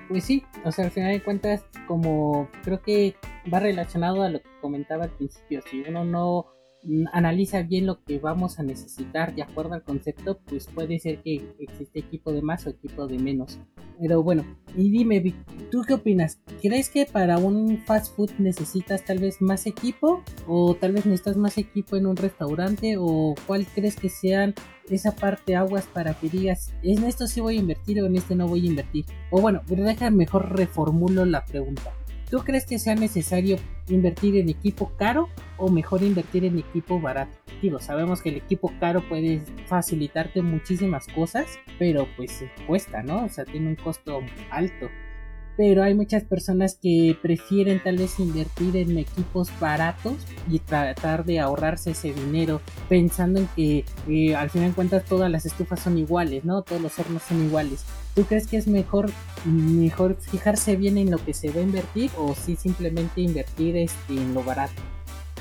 Pues 0.10 0.26
sí, 0.26 0.44
o 0.66 0.72
sea, 0.72 0.86
al 0.86 0.92
final 0.92 1.12
de 1.12 1.24
cuentas, 1.24 1.66
como 1.88 2.50
creo 2.64 2.82
que 2.82 3.16
va 3.52 3.60
relacionado 3.60 4.22
a 4.24 4.30
lo 4.30 4.42
que 4.42 4.50
comentaba 4.62 5.06
al 5.06 5.12
principio, 5.12 5.62
si 5.70 5.82
uno 5.82 6.04
no 6.04 6.48
analiza 7.12 7.62
bien 7.64 7.86
lo 7.86 8.04
que 8.04 8.20
vamos 8.20 8.60
a 8.60 8.64
necesitar 8.64 9.34
de 9.36 9.44
acuerdo 9.44 9.74
al 9.74 9.84
concepto, 9.84 10.40
pues 10.46 10.68
puede 10.68 11.00
ser 11.00 11.22
que 11.22 11.42
existe 11.60 12.00
equipo 12.00 12.32
de 12.32 12.42
más 12.42 12.66
o 12.68 12.70
equipo 12.70 13.08
de 13.08 13.18
menos. 13.20 13.60
Pero 14.00 14.24
bueno, 14.24 14.44
y 14.76 14.90
dime, 14.90 15.34
¿tú 15.72 15.84
qué 15.88 15.94
opinas? 15.94 16.42
¿Crees 16.62 16.90
que 16.90 17.06
para 17.06 17.38
un 17.38 17.78
fast 17.80 18.16
food 18.16 18.32
necesitas 18.40 19.06
tal 19.06 19.20
vez 19.20 19.42
más 19.42 19.66
equipo? 19.66 20.24
¿O 20.48 20.76
tal 20.76 20.94
vez 20.94 21.06
necesitas 21.06 21.38
más 21.38 21.58
equipo 21.58 21.96
en 21.96 22.08
un 22.08 22.18
restaurante? 22.18 22.96
¿O 22.98 23.36
cuál 23.48 23.66
crees 23.68 23.96
que 23.96 24.10
sean 24.10 24.54
esa 24.90 25.16
parte 25.16 25.56
aguas 25.56 25.86
para 25.86 26.14
que 26.14 26.28
digas, 26.28 26.74
en 26.82 27.04
esto 27.06 27.28
sí 27.28 27.40
voy 27.40 27.58
a 27.58 27.62
invertir 27.62 28.02
o 28.02 28.06
en 28.08 28.16
este 28.18 28.36
no 28.36 28.48
voy 28.48 28.66
a 28.66 28.70
invertir? 28.70 29.06
O 29.32 29.40
bueno, 29.42 29.62
deja 29.68 30.10
mejor 30.10 30.58
reformulo 30.58 31.26
la 31.26 31.46
pregunta. 31.46 31.94
¿Tú 32.34 32.40
crees 32.40 32.66
que 32.66 32.80
sea 32.80 32.96
necesario 32.96 33.58
invertir 33.90 34.38
en 34.38 34.50
equipo 34.50 34.92
caro 34.98 35.30
o 35.60 35.70
mejor 35.70 36.02
invertir 36.02 36.46
en 36.46 36.58
equipo 36.58 37.00
barato? 37.00 37.38
Digo, 37.62 37.80
sabemos 37.80 38.24
que 38.24 38.30
el 38.30 38.38
equipo 38.38 38.74
caro 38.80 39.08
puede 39.08 39.44
facilitarte 39.68 40.42
muchísimas 40.42 41.06
cosas, 41.06 41.46
pero 41.78 42.08
pues 42.18 42.44
cuesta, 42.66 43.04
¿no? 43.04 43.24
O 43.26 43.30
sea, 43.30 43.46
tiene 43.46 43.68
un 43.68 43.76
costo 43.76 44.22
alto 44.50 44.90
pero 45.56 45.84
hay 45.84 45.94
muchas 45.94 46.24
personas 46.24 46.80
que 46.82 47.16
prefieren 47.22 47.80
tal 47.84 47.98
vez 47.98 48.20
invertir 48.20 48.76
en 48.76 48.98
equipos 48.98 49.50
baratos 49.60 50.16
y 50.50 50.58
tratar 50.58 51.26
de 51.26 51.40
ahorrarse 51.40 51.92
ese 51.92 52.12
dinero 52.12 52.60
pensando 52.90 53.40
en 53.40 53.48
que 53.56 53.86
eh, 54.08 54.36
al 54.36 54.50
final 54.50 54.70
de 54.70 54.76
cuentas 54.76 55.06
todas 55.06 55.30
las 55.30 55.46
estufas 55.46 55.80
son 55.80 56.00
iguales, 56.00 56.44
¿no? 56.44 56.64
Todos 56.64 56.82
los 56.82 56.98
hornos 56.98 57.22
son 57.22 57.46
iguales. 57.46 57.86
¿Tú 58.16 58.26
crees 58.26 58.48
que 58.48 58.58
es 58.58 58.68
mejor, 58.68 59.10
mejor 59.46 60.16
fijarse 60.20 60.76
bien 60.76 60.98
en 60.98 61.10
lo 61.10 61.18
que 61.24 61.34
se 61.34 61.50
va 61.50 61.62
a 61.62 61.64
invertir 61.64 62.12
o 62.18 62.36
sí 62.36 62.56
simplemente 62.56 63.22
invertir 63.22 63.76
este, 63.76 64.14
en 64.14 64.34
lo 64.34 64.44
barato? 64.44 64.82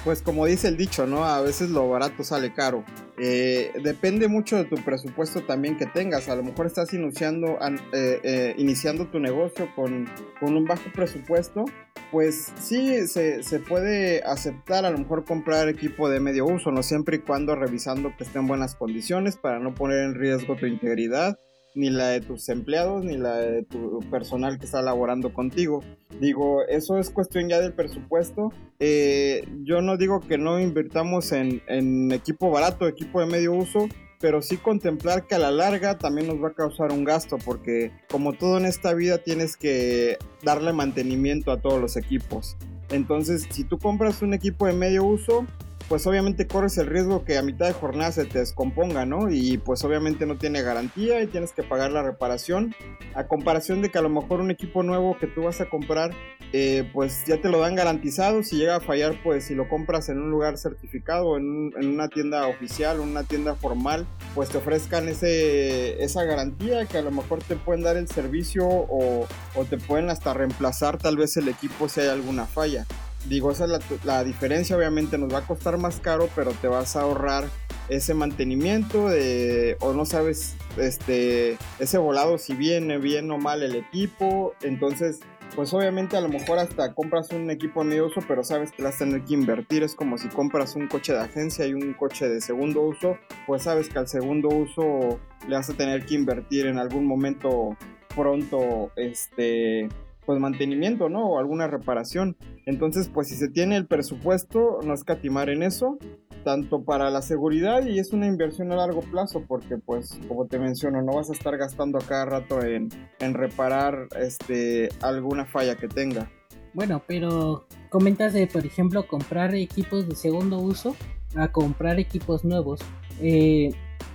Pues 0.05 0.21
como 0.21 0.47
dice 0.47 0.67
el 0.67 0.77
dicho, 0.77 1.07
¿no? 1.07 1.25
A 1.25 1.41
veces 1.43 1.71
lo 1.71 1.89
barato 1.89 2.25
sale 2.25 2.53
caro. 2.53 2.85
Eh, 3.19 3.73
depende 3.85 4.27
mucho 4.27 4.57
de 4.57 4.65
tu 4.65 4.75
presupuesto 4.77 5.43
también 5.43 5.77
que 5.77 5.87
tengas. 5.87 6.29
A 6.29 6.35
lo 6.35 6.43
mejor 6.43 6.67
estás 6.67 6.93
iniciando, 6.93 7.57
eh, 7.93 8.21
eh, 8.25 8.55
iniciando 8.59 9.07
tu 9.07 9.21
negocio 9.21 9.69
con, 9.77 10.09
con, 10.41 10.57
un 10.57 10.65
bajo 10.65 10.91
presupuesto. 10.93 11.67
Pues 12.11 12.53
sí, 12.61 13.07
se, 13.07 13.45
se, 13.45 13.61
puede 13.61 14.23
aceptar 14.25 14.85
a 14.85 14.91
lo 14.91 14.99
mejor 14.99 15.25
comprar 15.25 15.69
equipo 15.69 16.09
de 16.09 16.19
medio 16.19 16.47
uso, 16.47 16.73
no 16.73 16.83
siempre 16.83 17.19
y 17.19 17.21
cuando 17.21 17.55
revisando 17.55 18.13
que 18.19 18.25
esté 18.25 18.41
en 18.41 18.49
buenas 18.49 18.75
condiciones 18.75 19.37
para 19.37 19.61
no 19.61 19.73
poner 19.73 20.01
en 20.01 20.15
riesgo 20.15 20.57
tu 20.57 20.67
integridad 20.67 21.39
ni 21.75 21.91
la 21.91 22.09
de 22.09 22.21
tus 22.21 22.49
empleados, 22.49 23.05
ni 23.05 23.17
la 23.17 23.37
de 23.37 23.63
tu 23.63 24.01
personal 24.11 24.59
que 24.59 24.67
está 24.67 24.83
laborando 24.83 25.33
contigo. 25.33 25.83
Digo, 26.21 26.63
eso 26.69 26.99
es 26.99 27.11
cuestión 27.11 27.49
ya 27.49 27.61
del 27.61 27.73
presupuesto. 27.73 28.53
Eh, 28.79 29.47
yo 29.65 29.83
no 29.83 29.97
digo 29.97 30.21
que 30.21 30.39
no 30.39 30.61
invirtamos 30.61 31.33
en, 31.33 31.63
en 31.69 32.13
equipo 32.13 32.51
barato, 32.51 32.87
equipo 32.87 33.21
de 33.21 33.27
medio 33.27 33.53
uso, 33.55 33.89
pero 34.21 34.41
sí 34.41 34.57
contemplar 34.57 35.27
que 35.27 35.35
a 35.35 35.39
la 35.39 35.51
larga 35.51 35.99
también 35.99 36.29
nos 36.29 36.43
va 36.43 36.49
a 36.49 36.55
causar 36.55 36.93
un 36.93 37.05
gasto, 37.05 37.39
porque 37.45 37.91
como 38.11 38.33
todo 38.33 38.57
en 38.57 38.67
esta 38.67 38.95
vida 38.95 39.19
tienes 39.19 39.57
que 39.57 40.17
darle 40.43 40.73
mantenimiento 40.73 41.51
a 41.51 41.61
todos 41.61 41.81
los 41.81 41.97
equipos. 41.97 42.57
Entonces, 42.91 43.49
si 43.51 43.65
tú 43.65 43.79
compras 43.79 44.23
un 44.23 44.35
equipo 44.35 44.67
de 44.67 44.75
medio 44.75 45.05
uso, 45.05 45.47
pues 45.93 46.07
obviamente 46.07 46.47
corres 46.47 46.79
el 46.79 46.87
riesgo 46.87 47.23
que 47.23 47.37
a 47.37 47.43
mitad 47.43 47.67
de 47.67 47.75
jornada 47.75 48.13
se 48.13 48.25
te 48.25 48.39
descomponga, 48.39 49.05
¿no? 49.05 49.29
Y 49.29 49.59
pues 49.59 49.85
obviamente 49.85 50.25
no 50.25 50.39
tiene 50.39 50.63
garantía 50.63 51.21
y 51.21 51.27
tienes 51.27 51.53
que 51.53 51.63
pagar 51.63 51.93
la 51.93 52.03
reparación. 52.03 52.75
A 53.15 53.27
comparación 53.27 53.83
de 53.83 53.91
que 53.91 53.99
a 53.99 54.01
lo 54.01 54.09
mejor 54.09 54.41
un 54.41 54.51
equipo 54.51 54.83
nuevo 54.83 55.19
que 55.19 55.27
tú 55.27 55.43
vas 55.43 55.61
a 55.61 55.69
comprar, 55.69 56.13
eh, 56.55 56.89
pues 56.95 57.25
ya 57.27 57.43
te 57.43 57.51
lo 57.51 57.61
dan 57.61 57.75
garantizado. 57.75 58.43
Si 58.43 58.57
llega 58.57 58.77
a 58.77 58.81
fallar, 58.81 59.23
pues 59.23 59.45
si 59.45 59.55
lo 59.55 59.69
compras 59.69 60.09
en 60.09 60.17
un 60.17 60.31
lugar 60.31 60.57
certificado, 60.57 61.37
en, 61.37 61.75
una 61.77 62.09
tienda 62.09 62.47
oficial, 62.47 62.99
una 62.99 63.25
tienda 63.25 63.55
formal, 63.55 64.07
pues 64.35 64.49
te 64.49 64.57
ofrezcan 64.57 65.11
ese, 65.11 66.03
esa 66.03 66.25
garantía 66.25 66.87
que 66.87 66.97
a 66.97 67.03
lo 67.03 67.11
mejor 67.11 67.43
te 67.43 67.55
pueden 67.57 67.83
dar 67.83 67.99
el 67.99 68.09
servicio 68.09 68.67
o, 68.67 69.27
o 69.55 69.65
te 69.67 69.77
pueden 69.77 70.09
hasta 70.09 70.33
reemplazar 70.33 70.97
tal 70.97 71.19
vez 71.19 71.37
el 71.37 71.49
equipo 71.49 71.87
si 71.87 72.01
hay 72.01 72.09
alguna 72.09 72.47
falla. 72.47 72.87
Digo, 73.29 73.51
esa 73.51 73.65
es 73.65 74.05
la, 74.05 74.25
diferencia, 74.25 74.77
obviamente 74.77 75.17
nos 75.17 75.33
va 75.33 75.39
a 75.39 75.47
costar 75.47 75.79
más 75.79 76.01
caro, 76.01 76.29
pero 76.35 76.51
te 76.53 76.69
vas 76.69 76.97
a 76.97 77.03
ahorrar 77.03 77.45
ese 77.89 78.15
mantenimiento 78.15 79.09
de, 79.09 79.77
o 79.81 79.93
no 79.93 80.05
sabes, 80.05 80.57
este, 80.77 81.57
ese 81.79 81.99
volado 81.99 82.39
si 82.39 82.55
viene 82.55 82.99
bien 82.99 83.31
o 83.31 83.39
mal 83.39 83.63
el 83.63 83.77
equipo, 83.77 84.55
entonces, 84.63 85.21
pues 85.55 85.73
obviamente 85.73 86.17
a 86.17 86.21
lo 86.21 86.29
mejor 86.29 86.59
hasta 86.59 86.95
compras 86.95 87.31
un 87.31 87.51
equipo 87.51 87.85
medio 87.85 88.07
uso, 88.07 88.21
pero 88.27 88.43
sabes 88.43 88.73
que 88.73 88.83
vas 88.83 88.97
a 88.97 89.05
tener 89.05 89.23
que 89.23 89.35
invertir, 89.35 89.83
es 89.83 89.95
como 89.95 90.19
si 90.19 90.29
compras 90.29 90.75
un 90.75 90.89
coche 90.89 91.13
de 91.13 91.21
agencia 91.21 91.67
y 91.67 91.75
un 91.75 91.95
coche 91.95 92.29
de 92.29 92.41
segundo 92.41 92.81
uso, 92.83 93.19
pues 93.47 93.63
sabes 93.63 93.89
que 93.89 93.99
al 93.99 94.09
segundo 94.09 94.49
uso 94.49 95.21
le 95.47 95.55
vas 95.55 95.71
a 95.71 95.75
tener 95.75 96.07
que 96.07 96.15
invertir 96.15 96.67
en 96.67 96.79
algún 96.79 97.07
momento 97.07 97.77
pronto, 98.15 98.91
este, 98.97 99.89
pues 100.25 100.39
mantenimiento, 100.39 101.09
¿no? 101.09 101.27
O 101.27 101.39
alguna 101.39 101.67
reparación. 101.67 102.37
Entonces, 102.67 103.09
pues 103.09 103.29
si 103.29 103.37
se 103.37 103.49
tiene 103.49 103.77
el 103.77 103.87
presupuesto, 103.87 104.79
no 104.85 104.95
escatimar 104.95 105.51
en 105.51 105.63
eso, 105.63 105.99
tanto 106.45 106.85
para 106.85 107.11
la 107.11 107.23
seguridad 107.23 107.87
y 107.87 107.99
es 107.99 108.13
una 108.13 108.27
inversión 108.27 108.73
a 108.73 108.77
largo 108.77 109.01
plazo, 109.01 109.45
porque 109.47 109.79
pues 109.79 110.19
como 110.29 110.47
te 110.47 110.59
menciono, 110.59 111.03
no 111.03 111.15
vas 111.15 111.31
a 111.31 111.33
estar 111.33 111.57
gastando 111.57 111.99
a 111.99 112.03
cada 112.03 112.25
rato 112.25 112.63
en, 112.63 112.89
en 113.21 113.35
reparar 113.35 114.09
este, 114.21 114.89
alguna 115.01 115.47
falla 115.47 115.77
que 115.77 115.89
tenga. 115.89 116.31
Bueno, 116.75 117.03
pero 117.07 117.67
comentas 117.91 118.33
de, 118.33 118.47
por 118.47 118.65
ejemplo, 118.65 119.07
comprar 119.07 119.55
equipos 119.55 120.09
de 120.09 120.17
segundo 120.17 120.59
uso 120.59 120.97
a 121.37 121.49
comprar 121.49 121.99
equipos 121.99 122.45
nuevos. 122.45 122.81
Eh, 123.21 123.71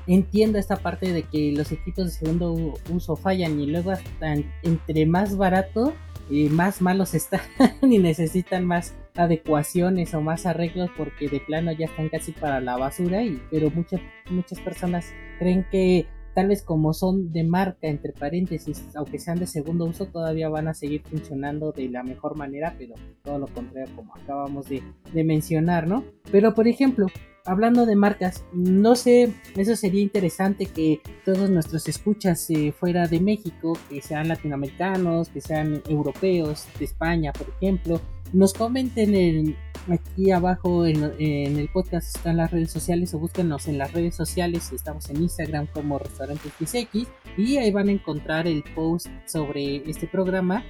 entiendo 0.07 0.57
esta 0.57 0.77
parte 0.77 1.11
de 1.11 1.23
que 1.23 1.51
los 1.51 1.71
equipos 1.71 2.05
de 2.05 2.11
segundo 2.11 2.73
uso 2.89 3.15
fallan 3.15 3.59
y 3.59 3.67
luego 3.67 3.91
hasta 3.91 4.35
entre 4.63 5.05
más 5.05 5.37
barato 5.37 5.93
y 6.29 6.49
más 6.49 6.81
malos 6.81 7.13
están 7.13 7.41
y 7.81 7.99
necesitan 7.99 8.65
más 8.65 8.95
adecuaciones 9.15 10.13
o 10.13 10.21
más 10.21 10.45
arreglos 10.45 10.89
porque 10.97 11.27
de 11.27 11.39
plano 11.39 11.71
ya 11.71 11.85
están 11.85 12.09
casi 12.09 12.31
para 12.31 12.61
la 12.61 12.77
basura 12.77 13.23
y 13.23 13.41
pero 13.49 13.69
muchas 13.71 14.01
muchas 14.29 14.59
personas 14.59 15.11
creen 15.39 15.65
que 15.71 16.05
tal 16.37 16.49
vez 16.49 16.61
como 16.61 16.93
son 16.93 17.33
de 17.33 17.43
marca 17.43 17.87
entre 17.87 18.13
paréntesis 18.13 18.85
aunque 18.93 19.17
sean 19.17 19.39
de 19.39 19.47
segundo 19.47 19.85
uso 19.85 20.05
todavía 20.05 20.49
van 20.49 20.67
a 20.67 20.75
seguir 20.75 21.01
funcionando 21.01 21.71
de 21.71 21.89
la 21.89 22.03
mejor 22.03 22.37
manera 22.37 22.75
pero 22.77 22.93
todo 23.23 23.39
lo 23.39 23.47
contrario 23.47 23.91
como 23.95 24.13
acabamos 24.13 24.69
de, 24.69 24.83
de 25.11 25.23
mencionar 25.23 25.87
no 25.87 26.03
pero 26.31 26.53
por 26.53 26.67
ejemplo 26.67 27.07
hablando 27.47 27.85
de 27.85 27.95
marcas, 27.95 28.43
no 28.51 28.95
sé, 28.95 29.33
eso 29.55 29.75
sería 29.75 30.01
interesante 30.01 30.65
que 30.65 30.99
todos 31.23 31.49
nuestros 31.49 31.87
escuchas 31.87 32.49
eh, 32.49 32.73
fuera 32.77 33.07
de 33.07 33.21
México, 33.21 33.77
que 33.89 34.01
sean 34.01 34.27
latinoamericanos, 34.27 35.29
que 35.29 35.39
sean 35.39 35.81
europeos, 35.87 36.67
de 36.77 36.83
España, 36.83 37.31
por 37.31 37.47
ejemplo, 37.49 38.01
nos 38.33 38.53
comenten 38.53 39.15
en, 39.15 39.55
aquí 39.89 40.31
abajo 40.31 40.85
en, 40.85 41.03
el 41.19 41.69
podcast 41.69 42.15
están 42.15 42.37
las 42.37 42.51
redes 42.51 42.71
sociales 42.71 43.13
o 43.13 43.19
búsquenos 43.19 43.67
en 43.67 43.77
las 43.77 43.93
redes 43.93 44.15
sociales, 44.15 44.71
estamos 44.71 45.09
en 45.09 45.21
Instagram 45.23 45.67
como 45.67 45.99
Restaurantes 45.99 46.51
XX 46.59 47.07
y 47.37 47.57
ahí 47.57 47.71
van 47.71 47.89
a 47.89 47.93
encontrar 47.93 48.47
el 48.47 48.63
post 48.75 49.07
sobre 49.25 49.77
este 49.89 50.07
programa. 50.07 50.63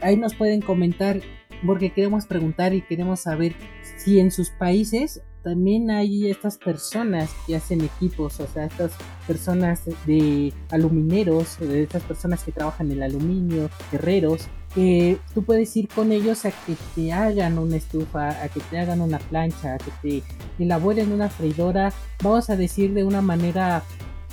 Ahí 0.00 0.16
nos 0.16 0.34
pueden 0.34 0.60
comentar 0.60 1.20
porque 1.64 1.92
queremos 1.92 2.26
preguntar 2.26 2.74
y 2.74 2.82
queremos 2.82 3.20
saber 3.20 3.54
si 3.96 4.18
en 4.18 4.30
sus 4.30 4.50
países 4.50 5.22
también 5.42 5.90
hay 5.90 6.30
estas 6.30 6.58
personas 6.58 7.30
que 7.46 7.56
hacen 7.56 7.80
equipos, 7.82 8.40
o 8.40 8.46
sea, 8.46 8.66
estas 8.66 8.92
personas 9.26 9.82
de 10.06 10.52
alumineros, 10.70 11.58
de 11.58 11.82
estas 11.82 12.02
personas 12.02 12.44
que 12.44 12.52
trabajan 12.52 12.90
el 12.90 13.02
aluminio, 13.02 13.68
herreros, 13.92 14.48
que 14.74 15.18
tú 15.34 15.42
puedes 15.42 15.76
ir 15.76 15.88
con 15.88 16.12
ellos 16.12 16.44
a 16.44 16.50
que 16.50 16.76
te 16.94 17.12
hagan 17.12 17.58
una 17.58 17.76
estufa, 17.76 18.42
a 18.42 18.48
que 18.48 18.60
te 18.60 18.78
hagan 18.78 19.00
una 19.00 19.18
plancha, 19.18 19.74
a 19.74 19.78
que 19.78 19.90
te 20.02 20.22
elaboren 20.62 21.12
una 21.12 21.28
freidora, 21.28 21.92
vamos 22.22 22.48
a 22.48 22.56
decir 22.56 22.94
de 22.94 23.04
una 23.04 23.20
manera 23.20 23.82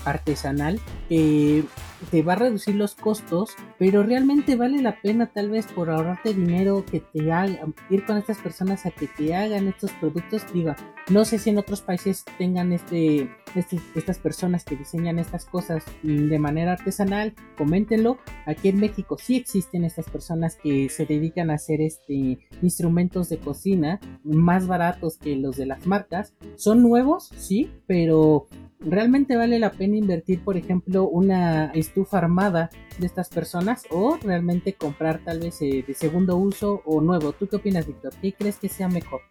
artesanal 0.05 0.79
que 1.09 1.63
te 2.11 2.21
va 2.21 2.33
a 2.33 2.37
reducir 2.37 2.75
los 2.75 2.95
costos, 2.95 3.51
pero 3.79 4.03
realmente 4.03 4.57
vale 4.57 4.81
la 4.81 5.01
pena 5.01 5.31
tal 5.31 5.49
vez 5.49 5.65
por 5.67 5.89
ahorrarte 5.89 6.33
dinero 6.33 6.83
que 6.85 6.99
te 6.99 7.31
hagan, 7.31 7.73
ir 7.89 8.05
con 8.05 8.17
estas 8.17 8.37
personas 8.37 8.85
a 8.85 8.91
que 8.91 9.07
te 9.07 9.33
hagan 9.33 9.69
estos 9.69 9.91
productos. 9.93 10.43
Diga, 10.53 10.75
no 11.09 11.23
sé 11.23 11.39
si 11.39 11.49
en 11.49 11.57
otros 11.57 11.81
países 11.81 12.25
tengan 12.37 12.73
este, 12.73 13.29
este, 13.55 13.79
estas 13.95 14.19
personas 14.19 14.65
que 14.65 14.75
diseñan 14.75 15.17
estas 15.17 15.45
cosas 15.45 15.85
de 16.03 16.39
manera 16.39 16.73
artesanal, 16.73 17.33
coméntenlo. 17.57 18.17
Aquí 18.45 18.67
en 18.67 18.81
México 18.81 19.17
sí 19.17 19.37
existen 19.37 19.85
estas 19.85 20.09
personas 20.09 20.57
que 20.61 20.89
se 20.89 21.05
dedican 21.05 21.49
a 21.49 21.55
hacer 21.55 21.79
este 21.79 22.39
instrumentos 22.61 23.29
de 23.29 23.37
cocina 23.37 24.01
más 24.23 24.67
baratos 24.67 25.17
que 25.17 25.37
los 25.37 25.55
de 25.55 25.67
las 25.67 25.87
marcas. 25.87 26.33
Son 26.57 26.83
nuevos, 26.83 27.29
sí, 27.37 27.71
pero 27.87 28.47
realmente 28.79 29.35
vale 29.35 29.59
la 29.59 29.71
pena 29.71 29.97
invertir, 29.97 30.43
por 30.43 30.57
ejemplo, 30.57 31.07
una 31.07 31.71
estufa 31.71 32.17
armada 32.17 32.69
de 32.97 33.05
estas 33.05 33.29
personas 33.29 33.68
o 33.89 34.17
realmente 34.21 34.73
comprar 34.73 35.21
tal 35.23 35.39
vez 35.39 35.61
eh, 35.61 35.83
de 35.85 35.93
segundo 35.93 36.37
uso 36.37 36.81
o 36.85 37.01
nuevo. 37.01 37.31
¿Tú 37.33 37.47
qué 37.47 37.57
opinas, 37.57 37.87
Víctor? 37.87 38.13
¿Qué 38.21 38.33
crees 38.33 38.57
que 38.57 38.69
sea 38.69 38.87
mejor? 38.87 39.21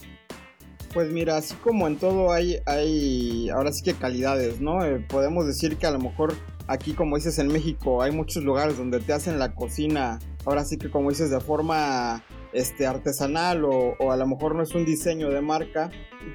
Pues 0.95 1.11
mira, 1.11 1.37
así 1.37 1.55
como 1.57 1.87
en 1.87 1.97
todo 1.97 2.33
hay, 2.33 2.59
hay 2.67 3.51
ahora 3.51 3.73
sí 3.73 3.83
que 3.83 3.95
calidades, 3.95 4.61
¿no? 4.61 4.85
Eh, 4.85 5.05
podemos 5.09 5.47
decir 5.47 5.77
que 5.77 5.87
a 5.87 5.91
lo 5.91 5.99
mejor 5.99 6.35
aquí, 6.67 6.93
como 6.93 7.17
dices, 7.17 7.39
en 7.39 7.49
México 7.49 8.03
hay 8.03 8.13
muchos 8.13 8.43
lugares 8.43 8.79
donde 8.79 9.01
te 9.01 9.13
hacen 9.13 9.39
la 9.39 9.55
cocina, 9.55 10.19
ahora 10.47 10.65
sí 10.65 10.79
que 10.79 10.91
como 10.91 11.11
dices, 11.11 11.31
de 11.31 11.41
forma 11.41 12.25
este, 12.53 12.87
artesanal 12.87 13.65
o, 13.65 13.97
o, 13.99 14.13
a 14.13 14.17
lo 14.17 14.27
mejor 14.27 14.55
no 14.55 14.63
es 14.63 14.75
un 14.75 14.87
diseño 14.87 15.29
de 15.29 15.43
marca, 15.43 15.91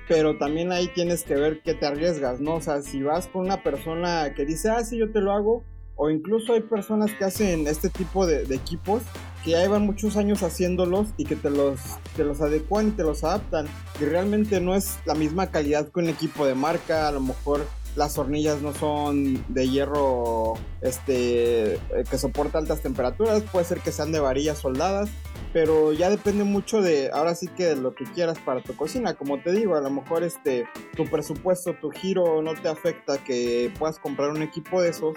pero 0.07 0.37
también 0.37 0.71
ahí 0.71 0.87
tienes 0.93 1.23
que 1.23 1.35
ver 1.35 1.61
qué 1.63 1.73
te 1.73 1.87
arriesgas, 1.87 2.39
¿no? 2.39 2.55
O 2.55 2.61
sea, 2.61 2.81
si 2.83 3.01
vas 3.01 3.27
con 3.27 3.45
una 3.45 3.63
persona 3.63 4.33
que 4.35 4.45
dice, 4.45 4.69
ah, 4.69 4.83
sí, 4.83 4.97
yo 4.99 5.11
te 5.11 5.19
lo 5.19 5.31
hago, 5.31 5.63
o 6.03 6.09
incluso 6.09 6.51
hay 6.51 6.59
personas 6.59 7.13
que 7.13 7.23
hacen 7.23 7.65
este 7.65 7.89
tipo 7.89 8.27
de, 8.27 8.43
equipos 8.53 9.03
que 9.41 9.51
ya 9.51 9.61
llevan 9.61 9.85
muchos 9.85 10.17
años 10.17 10.43
haciéndolos 10.43 11.07
y 11.15 11.23
que 11.23 11.37
te 11.37 11.49
los, 11.49 11.79
te 12.17 12.25
los 12.25 12.41
adecuan 12.41 12.89
y 12.89 12.91
te 12.91 13.03
los 13.03 13.23
adaptan. 13.23 13.67
Y 14.01 14.03
realmente 14.03 14.59
no 14.59 14.75
es 14.75 14.97
la 15.05 15.15
misma 15.15 15.47
calidad 15.47 15.87
que 15.87 16.01
un 16.01 16.09
equipo 16.09 16.45
de 16.45 16.55
marca, 16.55 17.07
a 17.07 17.11
lo 17.13 17.21
mejor 17.21 17.65
las 17.95 18.17
hornillas 18.17 18.61
no 18.61 18.73
son 18.73 19.45
de 19.47 19.69
hierro 19.69 20.55
este, 20.81 21.75
eh, 21.75 21.79
que 22.09 22.17
soporta 22.17 22.57
altas 22.57 22.81
temperaturas, 22.81 23.41
puede 23.43 23.63
ser 23.63 23.79
que 23.79 23.93
sean 23.93 24.11
de 24.11 24.19
varillas 24.19 24.57
soldadas, 24.57 25.09
pero 25.53 25.93
ya 25.93 26.09
depende 26.09 26.43
mucho 26.43 26.81
de, 26.81 27.11
ahora 27.13 27.35
sí 27.35 27.47
que 27.47 27.65
de 27.67 27.75
lo 27.75 27.93
que 27.93 28.05
quieras 28.05 28.39
para 28.39 28.61
tu 28.61 28.75
cocina, 28.75 29.13
como 29.13 29.39
te 29.41 29.53
digo, 29.53 29.75
a 29.75 29.81
lo 29.81 29.89
mejor 29.89 30.23
este, 30.23 30.65
tu 30.95 31.05
presupuesto, 31.05 31.75
tu 31.79 31.91
giro 31.91 32.41
no 32.41 32.55
te 32.55 32.67
afecta 32.67 33.23
que 33.23 33.71
puedas 33.77 33.99
comprar 33.99 34.31
un 34.31 34.41
equipo 34.41 34.81
de 34.81 34.89
esos, 34.89 35.15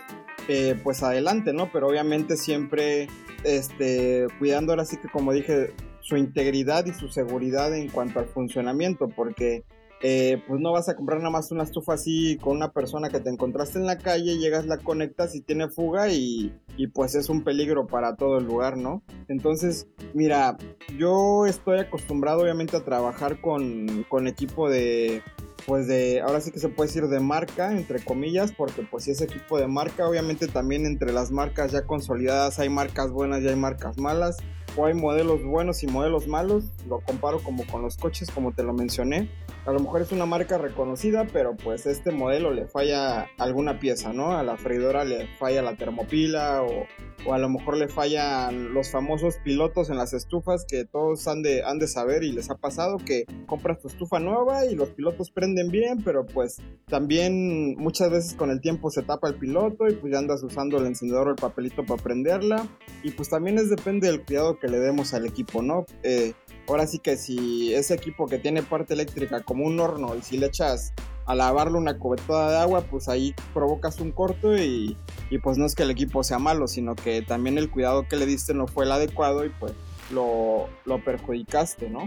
eh, 0.49 0.79
pues 0.83 1.03
adelante, 1.03 1.53
¿no? 1.53 1.71
Pero 1.73 1.89
obviamente 1.89 2.37
siempre 2.37 3.09
este, 3.45 4.27
cuidando 4.39 4.73
ahora 4.73 4.85
sí 4.85 4.97
que 4.97 5.09
como 5.09 5.33
dije, 5.33 5.73
su 6.01 6.17
integridad 6.17 6.87
y 6.87 6.93
su 6.93 7.09
seguridad 7.09 7.75
en 7.75 7.89
cuanto 7.89 8.21
al 8.21 8.27
funcionamiento, 8.27 9.09
porque 9.09 9.65
eh, 10.03 10.43
pues 10.47 10.61
no 10.61 10.73
vas 10.73 10.89
a 10.89 10.95
comprar 10.95 11.19
nada 11.19 11.31
más 11.31 11.51
una 11.51 11.65
estufa 11.65 11.95
así 11.95 12.37
con 12.37 12.57
una 12.57 12.71
persona 12.71 13.09
que 13.09 13.19
te 13.19 13.31
encontraste 13.31 13.79
en 13.79 13.87
la 13.87 13.97
calle, 13.99 14.39
llegas, 14.39 14.67
la 14.67 14.79
conectas 14.79 15.35
y 15.35 15.41
tiene 15.41 15.69
fuga 15.69 16.11
y, 16.13 16.55
y, 16.77 16.89
pues 16.89 17.15
es 17.15 17.31
un 17.31 17.43
peligro 17.43 17.87
para 17.87 18.15
todo 18.15 18.39
el 18.39 18.45
lugar, 18.45 18.77
¿no? 18.77 19.03
Entonces, 19.29 19.89
mira, 20.13 20.59
yo 20.99 21.47
estoy 21.47 21.81
acostumbrado 21.81 22.43
obviamente 22.43 22.77
a 22.77 22.85
trabajar 22.85 23.41
con, 23.41 24.05
con 24.09 24.27
equipo 24.27 24.69
de, 24.69 25.23
pues 25.67 25.89
de, 25.89 26.21
ahora 26.21 26.41
sí 26.41 26.53
que 26.53 26.61
se 26.61 26.69
puede 26.69 26.87
decir 26.89 27.09
de 27.09 27.19
marca, 27.21 27.73
entre 27.73 28.01
comillas, 28.01 28.53
porque 28.53 28.83
pues 28.89 29.05
si 29.05 29.11
es 29.11 29.21
equipo 29.21 29.59
de 29.59 29.67
marca, 29.67 30.09
obviamente 30.09 30.47
también 30.47 30.87
entre 30.87 31.13
las 31.13 31.33
marcas 31.33 31.73
ya 31.73 31.85
consolidadas 31.85 32.61
hay 32.61 32.69
marcas 32.69 33.11
buenas 33.11 33.43
y 33.43 33.49
hay 33.49 33.57
marcas 33.57 33.99
malas, 33.99 34.37
hay 34.85 34.95
modelos 34.95 35.43
buenos 35.43 35.83
y 35.83 35.87
modelos 35.87 36.27
malos, 36.27 36.65
lo 36.89 37.01
comparo 37.01 37.39
como 37.39 37.67
con 37.67 37.83
los 37.83 37.97
coches, 37.97 38.31
como 38.31 38.53
te 38.53 38.63
lo 38.63 38.75
mencioné 38.75 39.31
a 39.67 39.73
lo 39.73 39.81
mejor 39.81 40.01
es 40.01 40.13
una 40.13 40.27
marca 40.27 40.59
reconocida, 40.59 41.27
pero 41.33 41.57
pues 41.57 41.87
este 41.87 42.13
modelo 42.13 42.53
le 42.53 42.69
falla 42.69 43.27
alguna 43.37 43.81
pieza, 43.81 44.13
¿no? 44.13 44.31
A 44.31 44.45
la 44.45 44.57
freidora 44.57 45.05
le 45.05 45.27
falla 45.39 45.61
la 45.61 45.77
termopila 45.77 46.63
o, 46.63 46.87
o 47.29 47.35
a 47.35 47.39
lo 47.39 47.49
mejor 47.49 47.77
le 47.77 47.89
fallan 47.89 48.73
los 48.73 48.91
famosos 48.91 49.39
pilotos 49.43 49.91
en 49.91 49.97
las 49.97 50.13
estufas 50.13 50.65
que 50.69 50.85
todos 50.85 51.27
han 51.27 51.43
de, 51.43 51.65
han 51.65 51.81
de 51.81 51.89
saber 51.89 52.23
y 52.23 52.31
les 52.31 52.49
ha 52.49 52.59
pasado 52.59 52.99
que 52.99 53.25
compras 53.47 53.81
tu 53.81 53.89
estufa 53.89 54.21
nueva 54.21 54.67
y 54.67 54.77
los 54.77 54.91
pilotos 54.91 55.33
prenden 55.33 55.69
bien, 55.73 56.01
pero 56.05 56.25
pues 56.25 56.59
también 56.87 57.75
muchas 57.77 58.11
veces 58.11 58.35
con 58.35 58.51
el 58.51 58.61
tiempo 58.61 58.91
se 58.91 59.03
tapa 59.03 59.27
el 59.29 59.35
piloto 59.35 59.89
y 59.89 59.95
pues 59.95 60.13
ya 60.13 60.21
andas 60.21 60.45
usando 60.45 60.79
el 60.79 60.87
encendedor 60.87 61.27
o 61.27 61.31
el 61.31 61.37
papelito 61.37 61.85
para 61.85 62.01
prenderla 62.01 62.69
y 63.03 63.11
pues 63.11 63.31
también 63.31 63.59
es 63.59 63.69
depende 63.69 64.07
del 64.07 64.25
cuidado 64.25 64.61
que 64.61 64.66
le 64.69 64.79
demos 64.79 65.15
al 65.15 65.27
equipo, 65.27 65.63
¿no? 65.63 65.87
Eh, 66.03 66.35
ahora 66.69 66.87
sí 66.87 66.99
que 66.99 67.17
si 67.17 67.75
ese 67.75 67.95
equipo 67.95 68.27
que 68.27 68.39
tiene 68.39 68.63
parte 68.63 68.95
eléctrica 68.95 69.41
como 69.41 69.65
un 69.65 69.79
horno 69.81 70.15
y 70.17 70.23
si 70.23 70.39
le 70.39 70.47
echas 70.47 70.93
a 71.27 71.35
lavarlo 71.35 71.79
una 71.79 71.99
cubetada 71.99 72.51
de 72.53 72.59
agua, 72.59 72.83
pues 72.83 73.09
ahí 73.09 73.35
provocas 73.53 74.01
un 74.01 74.13
corto 74.13 74.57
y, 74.57 74.97
y, 75.31 75.39
pues 75.39 75.59
no 75.59 75.67
es 75.67 75.75
que 75.75 75.83
el 75.83 75.91
equipo 75.91 76.23
sea 76.23 76.39
malo, 76.39 76.69
sino 76.69 76.95
que 76.95 77.23
también 77.23 77.59
el 77.59 77.69
cuidado 77.69 78.07
que 78.09 78.17
le 78.17 78.27
diste 78.27 78.55
no 78.55 78.69
fue 78.69 78.85
el 78.85 78.93
adecuado 78.93 79.45
y 79.45 79.49
pues 79.49 79.73
lo, 80.13 80.69
lo 80.85 81.03
perjudicaste, 81.05 81.91
¿no? 81.91 82.07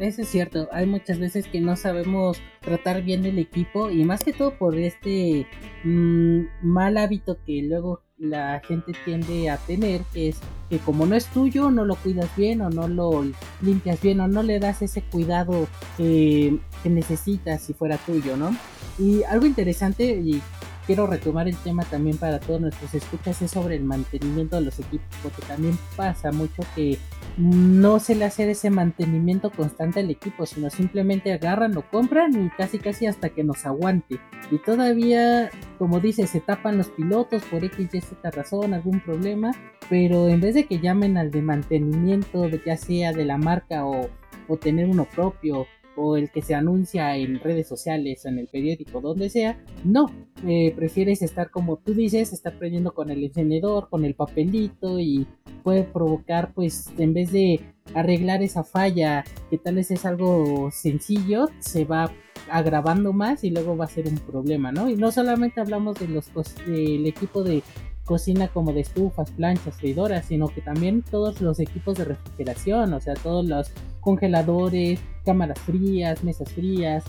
Eso 0.00 0.22
es 0.22 0.28
cierto, 0.28 0.66
hay 0.72 0.86
muchas 0.86 1.18
veces 1.18 1.46
que 1.46 1.60
no 1.60 1.76
sabemos 1.76 2.38
tratar 2.60 3.02
bien 3.02 3.26
el 3.26 3.38
equipo 3.38 3.90
y 3.90 4.04
más 4.04 4.24
que 4.24 4.32
todo 4.32 4.56
por 4.56 4.78
este 4.78 5.46
mmm, 5.84 6.44
mal 6.62 6.96
hábito 6.96 7.36
que 7.44 7.62
luego 7.62 8.02
la 8.20 8.60
gente 8.60 8.92
tiende 9.04 9.50
a 9.50 9.56
tener, 9.56 10.02
es 10.14 10.36
que 10.68 10.78
como 10.78 11.06
no 11.06 11.16
es 11.16 11.26
tuyo, 11.26 11.70
no 11.70 11.84
lo 11.84 11.96
cuidas 11.96 12.28
bien 12.36 12.60
o 12.60 12.70
no 12.70 12.86
lo 12.86 13.24
limpias 13.62 14.00
bien 14.00 14.20
o 14.20 14.28
no 14.28 14.42
le 14.42 14.60
das 14.60 14.82
ese 14.82 15.02
cuidado 15.02 15.66
que, 15.96 16.58
que 16.82 16.90
necesitas 16.90 17.62
si 17.62 17.72
fuera 17.72 17.96
tuyo, 17.96 18.36
¿no? 18.36 18.54
Y 18.98 19.22
algo 19.24 19.46
interesante 19.46 20.04
y 20.04 20.42
quiero 20.90 21.06
retomar 21.06 21.46
el 21.46 21.56
tema 21.58 21.84
también 21.84 22.16
para 22.16 22.40
todos 22.40 22.60
nuestros 22.60 22.92
escuchas 22.96 23.40
es 23.42 23.52
sobre 23.52 23.76
el 23.76 23.84
mantenimiento 23.84 24.56
de 24.56 24.62
los 24.62 24.80
equipos, 24.80 25.06
porque 25.22 25.40
también 25.42 25.78
pasa 25.94 26.32
mucho 26.32 26.64
que 26.74 26.98
no 27.36 28.00
se 28.00 28.16
le 28.16 28.24
hace 28.24 28.50
ese 28.50 28.70
mantenimiento 28.70 29.50
constante 29.50 30.00
al 30.00 30.10
equipo, 30.10 30.46
sino 30.46 30.68
simplemente 30.68 31.32
agarran, 31.32 31.74
lo 31.74 31.88
compran 31.88 32.44
y 32.44 32.50
casi 32.50 32.80
casi 32.80 33.06
hasta 33.06 33.28
que 33.28 33.44
nos 33.44 33.66
aguante. 33.66 34.18
Y 34.50 34.58
todavía, 34.58 35.50
como 35.78 36.00
dice, 36.00 36.26
se 36.26 36.40
tapan 36.40 36.76
los 36.76 36.88
pilotos 36.88 37.44
por 37.44 37.64
X 37.64 37.94
y 37.94 38.00
Z 38.00 38.28
razón, 38.32 38.74
algún 38.74 38.98
problema, 38.98 39.52
pero 39.88 40.26
en 40.26 40.40
vez 40.40 40.56
de 40.56 40.66
que 40.66 40.80
llamen 40.80 41.16
al 41.18 41.30
de 41.30 41.42
mantenimiento, 41.42 42.48
ya 42.66 42.76
sea 42.76 43.12
de 43.12 43.24
la 43.26 43.38
marca 43.38 43.86
o, 43.86 44.08
o 44.48 44.56
tener 44.56 44.88
uno 44.88 45.04
propio, 45.04 45.68
o 45.96 46.16
el 46.16 46.30
que 46.30 46.42
se 46.42 46.54
anuncia 46.54 47.16
en 47.16 47.40
redes 47.40 47.68
sociales, 47.68 48.24
en 48.24 48.38
el 48.38 48.48
periódico, 48.48 49.00
donde 49.00 49.30
sea, 49.30 49.62
no, 49.84 50.10
eh, 50.46 50.72
prefieres 50.76 51.22
estar 51.22 51.50
como 51.50 51.76
tú 51.76 51.94
dices, 51.94 52.32
estar 52.32 52.58
prendiendo 52.58 52.94
con 52.94 53.10
el 53.10 53.22
encendedor, 53.24 53.88
con 53.88 54.04
el 54.04 54.14
papelito 54.14 54.98
y 54.98 55.26
puede 55.62 55.84
provocar 55.84 56.52
pues 56.54 56.90
en 56.98 57.12
vez 57.12 57.32
de 57.32 57.60
arreglar 57.94 58.42
esa 58.42 58.64
falla 58.64 59.24
que 59.50 59.58
tal 59.58 59.76
vez 59.76 59.90
es 59.90 60.06
algo 60.06 60.70
sencillo, 60.70 61.48
se 61.58 61.84
va 61.84 62.10
agravando 62.50 63.12
más 63.12 63.44
y 63.44 63.50
luego 63.50 63.76
va 63.76 63.84
a 63.84 63.88
ser 63.88 64.08
un 64.08 64.18
problema, 64.18 64.72
¿no? 64.72 64.88
Y 64.88 64.96
no 64.96 65.12
solamente 65.12 65.60
hablamos 65.60 65.98
de 65.98 66.08
los 66.08 66.30
del 66.66 67.06
equipo 67.06 67.42
de 67.42 67.62
cocina 68.10 68.48
como 68.48 68.72
de 68.72 68.80
estufas, 68.80 69.30
planchas, 69.30 69.76
freidoras, 69.76 70.24
sino 70.26 70.48
que 70.48 70.60
también 70.60 71.02
todos 71.08 71.40
los 71.40 71.60
equipos 71.60 71.96
de 71.96 72.06
refrigeración, 72.06 72.92
o 72.92 73.00
sea, 73.00 73.14
todos 73.14 73.46
los 73.46 73.70
congeladores, 74.00 74.98
cámaras 75.24 75.60
frías, 75.60 76.24
mesas 76.24 76.52
frías, 76.52 77.04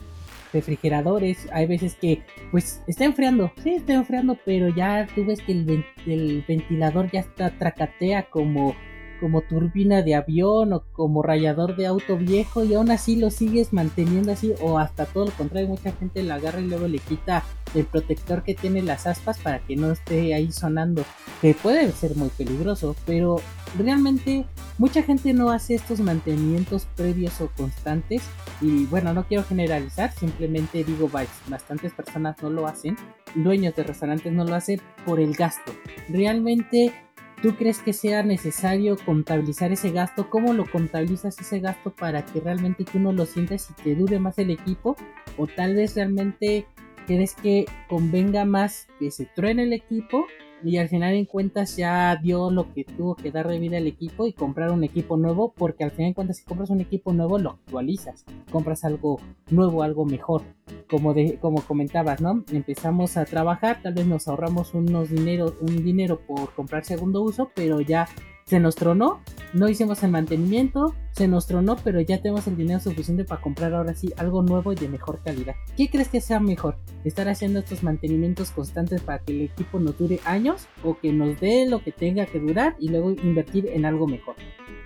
refrigeradores. 0.53 1.49
Hay 1.53 1.65
veces 1.65 1.95
que, 1.95 2.21
pues, 2.51 2.83
está 2.85 3.05
enfriando, 3.05 3.51
sí, 3.63 3.71
está 3.71 3.93
enfriando, 3.93 4.37
pero 4.45 4.69
ya 4.75 5.07
tú 5.15 5.25
ves 5.25 5.41
que 5.41 5.53
el 5.53 6.45
ventilador 6.47 7.09
ya 7.09 7.21
está 7.21 7.49
tracatea 7.57 8.29
como 8.29 8.75
como 9.21 9.41
turbina 9.41 10.01
de 10.01 10.15
avión 10.15 10.73
o 10.73 10.83
como 10.91 11.21
rayador 11.21 11.77
de 11.77 11.85
auto 11.85 12.17
viejo 12.17 12.65
y 12.65 12.73
aún 12.73 12.91
así 12.91 13.15
lo 13.15 13.29
sigues 13.29 13.71
manteniendo 13.71 14.33
así 14.33 14.53
o 14.61 14.79
hasta 14.79 15.05
todo 15.05 15.25
lo 15.25 15.31
contrario 15.31 15.69
mucha 15.69 15.93
gente 15.93 16.23
la 16.23 16.35
agarra 16.35 16.59
y 16.59 16.67
luego 16.67 16.87
le 16.87 16.99
quita 16.99 17.43
el 17.75 17.85
protector 17.85 18.43
que 18.43 18.55
tiene 18.55 18.81
las 18.81 19.07
aspas 19.07 19.37
para 19.37 19.59
que 19.59 19.77
no 19.77 19.91
esté 19.91 20.33
ahí 20.33 20.51
sonando 20.51 21.05
que 21.41 21.53
puede 21.53 21.89
ser 21.91 22.17
muy 22.17 22.29
peligroso 22.29 22.95
pero 23.05 23.37
realmente 23.77 24.45
mucha 24.77 25.03
gente 25.03 25.33
no 25.33 25.51
hace 25.51 25.75
estos 25.75 25.99
mantenimientos 25.99 26.87
previos 26.95 27.39
o 27.41 27.49
constantes. 27.55 28.23
Y 28.61 28.85
bueno 28.85 29.13
no 29.13 29.27
quiero 29.27 29.43
generalizar 29.43 30.11
simplemente 30.11 30.83
digo 30.83 31.09
bastantes 31.47 31.93
personas 31.93 32.41
no 32.41 32.49
lo 32.49 32.67
hacen 32.67 32.97
dueños 33.35 33.75
de 33.75 33.83
restaurantes 33.83 34.31
no 34.33 34.43
lo 34.43 34.55
hacen 34.55 34.81
por 35.05 35.19
el 35.19 35.33
gasto. 35.33 35.71
Realmente 36.09 36.93
¿Tú 37.41 37.55
crees 37.55 37.79
que 37.79 37.91
sea 37.91 38.21
necesario 38.21 38.97
contabilizar 39.03 39.71
ese 39.71 39.89
gasto? 39.89 40.29
¿Cómo 40.29 40.53
lo 40.53 40.69
contabilizas 40.69 41.39
ese 41.39 41.59
gasto 41.59 41.91
para 41.91 42.23
que 42.23 42.39
realmente 42.39 42.83
tú 42.83 42.99
no 42.99 43.11
lo 43.13 43.25
sientas 43.25 43.69
y 43.71 43.81
te 43.81 43.95
dure 43.95 44.19
más 44.19 44.37
el 44.37 44.51
equipo? 44.51 44.95
¿O 45.37 45.47
tal 45.47 45.75
vez 45.75 45.95
realmente 45.95 46.67
crees 47.07 47.33
que 47.33 47.65
convenga 47.89 48.45
más 48.45 48.87
que 48.99 49.09
se 49.09 49.25
truene 49.25 49.63
el 49.63 49.73
equipo 49.73 50.27
y 50.63 50.77
al 50.77 50.89
final 50.89 51.13
en 51.13 51.25
cuentas 51.25 51.75
ya 51.75 52.15
dio 52.15 52.51
lo 52.51 52.73
que 52.73 52.83
tuvo 52.83 53.15
que 53.15 53.31
dar 53.31 53.47
de 53.47 53.59
vida 53.59 53.77
al 53.77 53.87
equipo 53.87 54.27
y 54.27 54.33
comprar 54.33 54.71
un 54.71 54.83
equipo 54.83 55.17
nuevo 55.17 55.53
porque 55.55 55.83
al 55.83 55.91
final 55.91 56.09
en 56.09 56.13
cuentas 56.13 56.37
si 56.37 56.43
compras 56.43 56.69
un 56.69 56.81
equipo 56.81 57.13
nuevo 57.13 57.37
lo 57.37 57.51
actualizas, 57.51 58.25
compras 58.51 58.83
algo 58.83 59.19
nuevo, 59.49 59.83
algo 59.83 60.05
mejor. 60.05 60.43
Como, 60.89 61.13
de, 61.13 61.37
como 61.39 61.61
comentabas, 61.61 62.21
¿no? 62.21 62.43
Empezamos 62.51 63.15
a 63.17 63.25
trabajar, 63.25 63.81
tal 63.81 63.93
vez 63.93 64.05
nos 64.05 64.27
ahorramos 64.27 64.73
unos 64.73 65.09
dinero, 65.09 65.55
un 65.61 65.83
dinero 65.83 66.19
por 66.19 66.53
comprar 66.53 66.85
segundo 66.85 67.21
uso, 67.21 67.51
pero 67.55 67.81
ya 67.81 68.07
se 68.51 68.59
nos 68.59 68.75
tronó, 68.75 69.21
no 69.53 69.69
hicimos 69.69 70.03
el 70.03 70.11
mantenimiento, 70.11 70.93
se 71.13 71.29
nos 71.29 71.47
tronó, 71.47 71.77
pero 71.77 72.01
ya 72.01 72.21
tenemos 72.21 72.47
el 72.47 72.57
dinero 72.57 72.81
suficiente 72.81 73.23
para 73.23 73.39
comprar 73.39 73.73
ahora 73.73 73.93
sí 73.93 74.11
algo 74.17 74.43
nuevo 74.43 74.73
y 74.73 74.75
de 74.75 74.89
mejor 74.89 75.21
calidad. 75.23 75.55
¿Qué 75.77 75.89
crees 75.89 76.09
que 76.09 76.19
sea 76.19 76.41
mejor? 76.41 76.75
¿Estar 77.05 77.29
haciendo 77.29 77.59
estos 77.59 77.81
mantenimientos 77.81 78.51
constantes 78.51 79.03
para 79.03 79.19
que 79.19 79.31
el 79.31 79.41
equipo 79.43 79.79
nos 79.79 79.97
dure 79.97 80.19
años 80.25 80.67
o 80.83 80.99
que 80.99 81.13
nos 81.13 81.39
dé 81.39 81.65
lo 81.65 81.81
que 81.81 81.93
tenga 81.93 82.25
que 82.25 82.39
durar 82.39 82.75
y 82.77 82.89
luego 82.89 83.11
invertir 83.11 83.67
en 83.67 83.85
algo 83.85 84.05
mejor? 84.05 84.35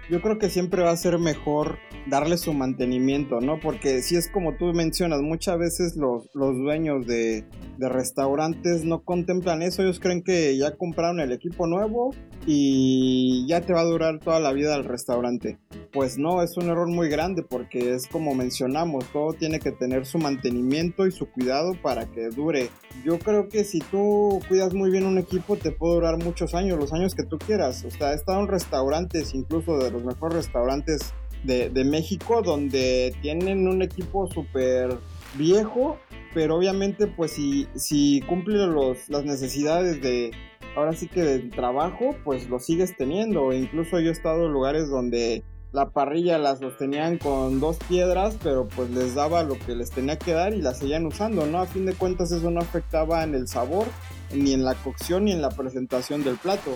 yo 0.10 0.22
creo 0.22 0.38
que 0.38 0.50
siempre 0.50 0.84
va 0.84 0.92
a 0.92 0.98
ser 0.98 1.18
mejor 1.18 1.80
darle 2.08 2.38
su 2.38 2.54
mantenimiento, 2.54 3.42
¿no? 3.42 3.60
Porque 3.60 4.02
si 4.02 4.16
es 4.16 4.30
como 4.30 4.56
tú 4.56 4.66
mencionas, 4.74 5.22
muchas 5.22 5.58
veces 5.58 5.96
los, 5.96 6.30
los 6.36 6.56
dueños 6.56 7.08
de, 7.08 7.46
de, 7.78 7.90
restaurantes 7.90 8.84
no 8.84 9.04
contemplan 9.04 9.62
eso, 9.62 9.82
ellos 9.82 10.00
creen 10.00 10.24
que 10.24 10.58
ya 10.58 10.76
compraron 10.76 11.20
el 11.20 11.32
equipo 11.32 11.68
nuevo 11.68 12.14
y 12.46 13.46
ya 13.48 13.62
te 13.62 13.74
va 13.74 13.82
a 13.82 13.86
durar 13.86 14.20
toda 14.20 14.40
la 14.40 14.52
vida 14.52 14.76
el 14.76 14.84
restaurante. 14.84 15.58
Pues 15.92 16.18
no, 16.18 16.42
es 16.42 16.58
un 16.58 16.70
error 16.70 16.88
muy 16.88 17.10
grande 17.10 17.44
porque 17.44 17.94
es 17.94 18.08
como 18.08 18.36
mencionamos, 18.36 19.06
todo 19.12 19.34
tiene 19.34 19.60
que 19.60 19.72
tener 19.72 20.06
su 20.06 20.18
mantenimiento 20.18 21.08
y 21.08 21.12
su 21.12 21.30
cuidado 21.30 21.74
para 21.82 22.06
que 22.06 22.30
dure. 22.30 22.70
Yo 23.04 23.20
creo 23.20 23.50
que 23.50 23.64
si 23.64 23.80
tú 23.80 24.42
cuidas 24.48 24.74
muy 24.74 24.90
bien 24.90 25.06
un 25.06 25.18
equipo 25.18 25.56
te 25.56 25.72
puede 25.72 25.96
durar 25.96 26.24
muchos 26.24 26.54
años, 26.54 26.80
los 26.80 26.94
años 26.94 27.16
que 27.16 27.24
tú 27.24 27.38
quieras. 27.38 27.84
O 27.86 27.92
sea, 27.92 28.12
he 28.12 28.16
estado 28.16 28.42
en 28.42 28.48
restaurantes 28.48 29.34
incluso 29.34 29.78
de 29.78 29.92
los 29.92 30.04
mejores 30.04 30.36
restaurantes 30.36 31.14
de, 31.44 31.70
de 31.70 31.84
México 31.84 32.42
donde 32.42 33.16
tienen 33.22 33.68
un 33.68 33.82
equipo 33.82 34.28
súper 34.28 34.98
viejo, 35.38 35.98
pero 36.34 36.58
obviamente 36.58 37.08
pues 37.08 37.32
si, 37.32 37.68
si 37.76 38.22
cumple 38.28 38.68
los, 38.68 39.10
las 39.10 39.24
necesidades 39.26 40.02
de, 40.02 40.32
ahora 40.76 40.94
sí 40.94 41.08
que 41.08 41.22
del 41.22 41.50
trabajo, 41.50 42.16
pues 42.24 42.50
lo 42.50 42.60
sigues 42.60 42.96
teniendo. 42.98 43.54
Incluso 43.54 44.00
yo 44.00 44.10
he 44.10 44.14
estado 44.14 44.46
en 44.46 44.54
lugares 44.54 44.90
donde 44.90 45.44
la 45.76 45.90
parrilla 45.90 46.38
la 46.38 46.56
sostenían 46.56 47.18
con 47.18 47.60
dos 47.60 47.78
piedras, 47.90 48.38
pero 48.42 48.68
pues 48.68 48.90
les 48.92 49.14
daba 49.14 49.44
lo 49.44 49.60
que 49.60 49.76
les 49.76 49.92
tenía 49.92 50.18
que 50.18 50.32
dar 50.32 50.54
y 50.54 50.62
la 50.62 50.74
seguían 50.74 51.06
usando, 51.06 51.46
¿no? 51.46 51.60
A 51.60 51.66
fin 51.66 51.86
de 51.86 51.94
cuentas 51.94 52.32
eso 52.32 52.50
no 52.50 52.62
afectaba 52.62 53.24
en 53.24 53.36
el 53.36 53.48
sabor, 53.48 53.86
ni 54.34 54.54
en 54.54 54.64
la 54.64 54.74
cocción, 54.76 55.26
ni 55.26 55.34
en 55.34 55.42
la 55.42 55.50
presentación 55.50 56.24
del 56.24 56.38
plato. 56.38 56.72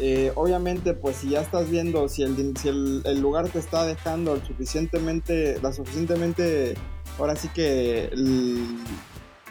eh, 0.00 0.32
obviamente, 0.34 0.94
pues 0.94 1.16
si 1.16 1.30
ya 1.30 1.42
estás 1.42 1.70
viendo 1.70 2.08
si 2.08 2.22
el, 2.22 2.56
si 2.56 2.68
el, 2.68 3.20
lugar 3.20 3.48
te 3.50 3.58
está 3.58 3.84
dejando 3.84 4.36
suficientemente, 4.44 5.60
la 5.62 5.72
suficientemente, 5.72 6.74
ahora 7.20 7.36
sí 7.36 7.48
que 7.48 8.10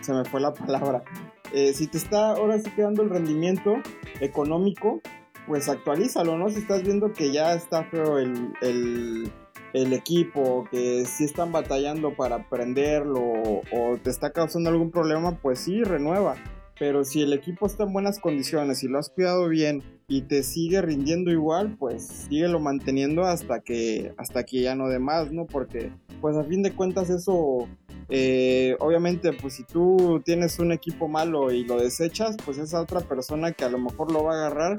se 0.01 0.13
me 0.13 0.25
fue 0.25 0.41
la 0.41 0.53
palabra, 0.65 1.03
eh, 1.53 1.73
si 1.73 1.87
te 1.87 1.97
está 1.97 2.31
ahora 2.31 2.59
sí 2.59 2.69
quedando 2.71 3.03
el 3.03 3.09
rendimiento 3.09 3.75
económico, 4.19 5.01
pues 5.47 5.69
actualízalo, 5.69 6.37
¿no? 6.37 6.49
Si 6.49 6.59
estás 6.59 6.83
viendo 6.83 7.13
que 7.13 7.31
ya 7.31 7.53
está 7.53 7.83
feo 7.85 8.19
el, 8.19 8.51
el, 8.61 9.93
equipo, 9.93 10.67
que 10.69 11.05
si 11.05 11.23
están 11.23 11.51
batallando 11.51 12.13
para 12.15 12.35
aprenderlo 12.35 13.21
o 13.71 13.97
te 14.03 14.09
está 14.09 14.31
causando 14.31 14.69
algún 14.69 14.91
problema, 14.91 15.37
pues 15.39 15.59
sí, 15.59 15.83
renueva. 15.83 16.35
Pero 16.77 17.03
si 17.03 17.23
el 17.23 17.33
equipo 17.33 17.65
está 17.65 17.83
en 17.83 17.93
buenas 17.93 18.19
condiciones 18.19 18.83
y 18.83 18.87
lo 18.87 18.99
has 18.99 19.09
cuidado 19.09 19.47
bien 19.47 19.98
y 20.09 20.23
te 20.23 20.41
sigue 20.41 20.81
rindiendo 20.81 21.31
igual, 21.31 21.77
pues 21.77 22.07
síguelo 22.07 22.59
manteniendo 22.59 23.23
hasta 23.25 23.59
que, 23.59 24.11
hasta 24.17 24.43
que 24.43 24.63
ya 24.63 24.73
no 24.73 24.89
dé 24.89 24.97
más, 24.97 25.31
¿no? 25.31 25.45
Porque 25.45 25.91
pues 26.19 26.35
a 26.35 26.43
fin 26.43 26.63
de 26.63 26.73
cuentas 26.73 27.11
eso, 27.11 27.67
eh, 28.09 28.75
obviamente 28.79 29.31
pues 29.33 29.53
si 29.53 29.63
tú 29.63 30.19
tienes 30.25 30.57
un 30.57 30.71
equipo 30.71 31.07
malo 31.07 31.51
y 31.51 31.63
lo 31.63 31.77
desechas, 31.77 32.35
pues 32.43 32.57
esa 32.57 32.81
otra 32.81 33.01
persona 33.01 33.51
que 33.51 33.63
a 33.65 33.69
lo 33.69 33.77
mejor 33.77 34.11
lo 34.11 34.23
va 34.23 34.33
a 34.33 34.37
agarrar, 34.47 34.77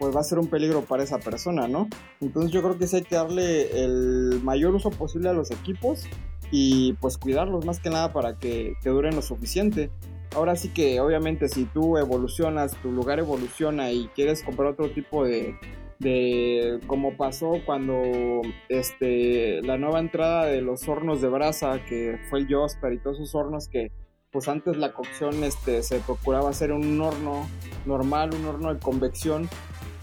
pues 0.00 0.14
va 0.14 0.20
a 0.20 0.24
ser 0.24 0.40
un 0.40 0.48
peligro 0.48 0.82
para 0.82 1.04
esa 1.04 1.20
persona, 1.20 1.68
¿no? 1.68 1.88
Entonces 2.20 2.50
yo 2.50 2.60
creo 2.60 2.76
que 2.76 2.88
sí 2.88 2.96
hay 2.96 3.02
que 3.02 3.14
darle 3.14 3.84
el 3.84 4.40
mayor 4.42 4.74
uso 4.74 4.90
posible 4.90 5.28
a 5.28 5.32
los 5.32 5.52
equipos 5.52 6.06
y 6.50 6.94
pues 6.94 7.18
cuidarlos 7.18 7.64
más 7.64 7.78
que 7.78 7.88
nada 7.88 8.12
para 8.12 8.36
que, 8.36 8.74
que 8.82 8.90
duren 8.90 9.14
lo 9.14 9.22
suficiente 9.22 9.90
ahora 10.34 10.56
sí 10.56 10.68
que 10.70 11.00
obviamente 11.00 11.48
si 11.48 11.64
tú 11.64 11.98
evolucionas, 11.98 12.76
tu 12.82 12.90
lugar 12.90 13.18
evoluciona 13.18 13.90
y 13.92 14.08
quieres 14.14 14.42
comprar 14.42 14.72
otro 14.72 14.90
tipo 14.90 15.24
de, 15.24 15.54
de 15.98 16.80
como 16.86 17.16
pasó 17.16 17.54
cuando 17.64 18.42
este 18.68 19.62
la 19.62 19.78
nueva 19.78 20.00
entrada 20.00 20.46
de 20.46 20.60
los 20.60 20.88
hornos 20.88 21.20
de 21.20 21.28
brasa 21.28 21.84
que 21.84 22.18
fue 22.28 22.40
el 22.40 22.52
Josper 22.52 22.92
y 22.92 22.98
todos 22.98 23.18
esos 23.18 23.34
hornos 23.34 23.68
que 23.68 23.92
pues 24.30 24.48
antes 24.48 24.76
la 24.76 24.92
cocción 24.92 25.44
este 25.44 25.82
se 25.82 25.98
procuraba 26.00 26.50
hacer 26.50 26.72
un 26.72 27.00
horno 27.00 27.46
normal, 27.86 28.34
un 28.34 28.46
horno 28.46 28.74
de 28.74 28.80
convección 28.80 29.48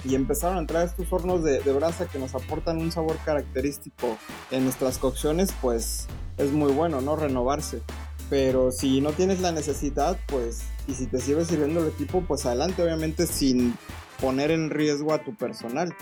y 0.06 0.16
empezaron 0.16 0.58
a 0.58 0.60
entrar 0.62 0.86
estos 0.86 1.12
hornos 1.12 1.44
de, 1.44 1.60
de 1.60 1.74
brasa 1.74 2.08
que 2.08 2.20
nos 2.20 2.34
aportan 2.34 2.78
un 2.78 2.92
sabor 2.92 3.18
característico 3.26 4.18
en 4.50 4.64
nuestras 4.64 4.98
cocciones, 4.98 5.54
pues 5.62 6.08
es 6.38 6.52
muy 6.52 6.72
bueno, 6.72 7.02
¿no? 7.02 7.18
Renovarse. 7.18 7.82
Pero 8.30 8.72
si 8.72 9.02
no 9.02 9.12
tienes 9.12 9.42
la 9.42 9.52
necesidad, 9.52 10.18
pues, 10.28 10.64
y 10.88 10.94
si 10.94 11.08
te 11.08 11.20
sigue 11.20 11.44
sirviendo 11.46 11.82
el 11.82 11.90
equipo, 11.90 12.22
pues 12.22 12.46
adelante, 12.46 12.84
obviamente 12.84 13.26
sin 13.26 13.74
poner 14.22 14.52
en 14.52 14.70
riesgo 14.70 15.14
a 15.14 15.24
tu 15.24 15.36
personal. 15.36 15.96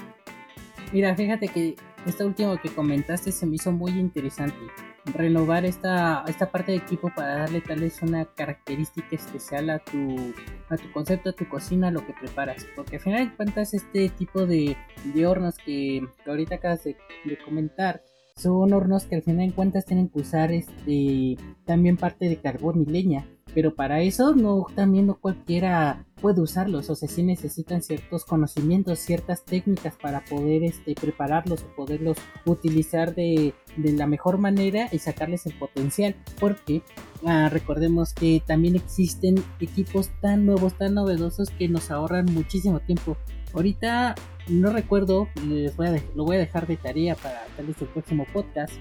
Mira, 0.91 1.15
fíjate 1.15 1.47
que 1.47 1.75
esta 2.05 2.25
última 2.25 2.59
que 2.61 2.69
comentaste 2.69 3.31
se 3.31 3.45
me 3.45 3.55
hizo 3.55 3.71
muy 3.71 3.91
interesante. 3.91 4.57
Renovar 5.05 5.63
esta, 5.63 6.25
esta 6.27 6.51
parte 6.51 6.73
de 6.73 6.79
equipo 6.79 7.09
para 7.15 7.37
darle 7.37 7.61
tal 7.61 7.79
vez 7.79 8.01
una 8.01 8.25
característica 8.25 9.15
especial 9.15 9.69
a 9.69 9.79
tu, 9.79 10.33
a 10.69 10.75
tu 10.75 10.91
concepto, 10.91 11.29
a 11.29 11.33
tu 11.33 11.47
cocina, 11.47 11.87
a 11.87 11.91
lo 11.91 12.05
que 12.05 12.13
preparas. 12.13 12.65
Porque 12.75 12.97
al 12.97 13.01
final 13.01 13.29
de 13.29 13.35
cuentas 13.35 13.73
este 13.73 14.09
tipo 14.09 14.45
de, 14.45 14.75
de 15.13 15.25
hornos 15.25 15.55
que, 15.57 16.05
ahorita 16.25 16.55
acabas 16.55 16.83
de 16.83 16.97
comentar, 17.45 18.01
son 18.37 18.71
hornos 18.71 19.05
que 19.05 19.15
al 19.15 19.23
final 19.23 19.47
de 19.47 19.53
cuentas 19.53 19.85
tienen 19.85 20.09
que 20.09 20.19
usar 20.19 20.51
este 20.51 21.37
también 21.65 21.97
parte 21.97 22.29
de 22.29 22.37
carbón 22.37 22.81
y 22.81 22.85
leña 22.85 23.25
pero 23.53 23.73
para 23.73 24.01
eso 24.01 24.35
no 24.35 24.65
también 24.75 25.07
no 25.07 25.15
cualquiera 25.15 26.05
puede 26.21 26.41
usarlos 26.41 26.89
o 26.89 26.95
sea 26.95 27.09
sí 27.09 27.23
necesitan 27.23 27.81
ciertos 27.81 28.23
conocimientos 28.25 28.99
ciertas 28.99 29.43
técnicas 29.43 29.95
para 29.99 30.23
poder 30.25 30.63
este 30.63 30.93
prepararlos 30.93 31.63
o 31.63 31.75
poderlos 31.75 32.17
utilizar 32.45 33.15
de, 33.15 33.53
de 33.75 33.91
la 33.93 34.05
mejor 34.05 34.37
manera 34.37 34.87
y 34.91 34.99
sacarles 34.99 35.45
el 35.47 35.53
potencial 35.53 36.15
porque 36.39 36.83
ah, 37.25 37.49
recordemos 37.49 38.13
que 38.13 38.43
también 38.45 38.75
existen 38.75 39.43
equipos 39.59 40.09
tan 40.21 40.45
nuevos 40.45 40.77
tan 40.77 40.93
novedosos 40.93 41.49
que 41.49 41.67
nos 41.67 41.91
ahorran 41.91 42.25
muchísimo 42.25 42.79
tiempo. 42.79 43.17
Ahorita 43.53 44.15
no 44.49 44.71
recuerdo, 44.71 45.27
les 45.47 45.75
voy 45.75 45.87
a 45.87 46.01
lo 46.15 46.25
voy 46.25 46.37
a 46.37 46.39
dejar 46.39 46.67
de 46.67 46.77
tarea 46.77 47.15
para 47.15 47.45
tal 47.55 47.67
vez 47.67 47.81
el 47.81 47.87
próximo 47.87 48.25
podcast. 48.31 48.73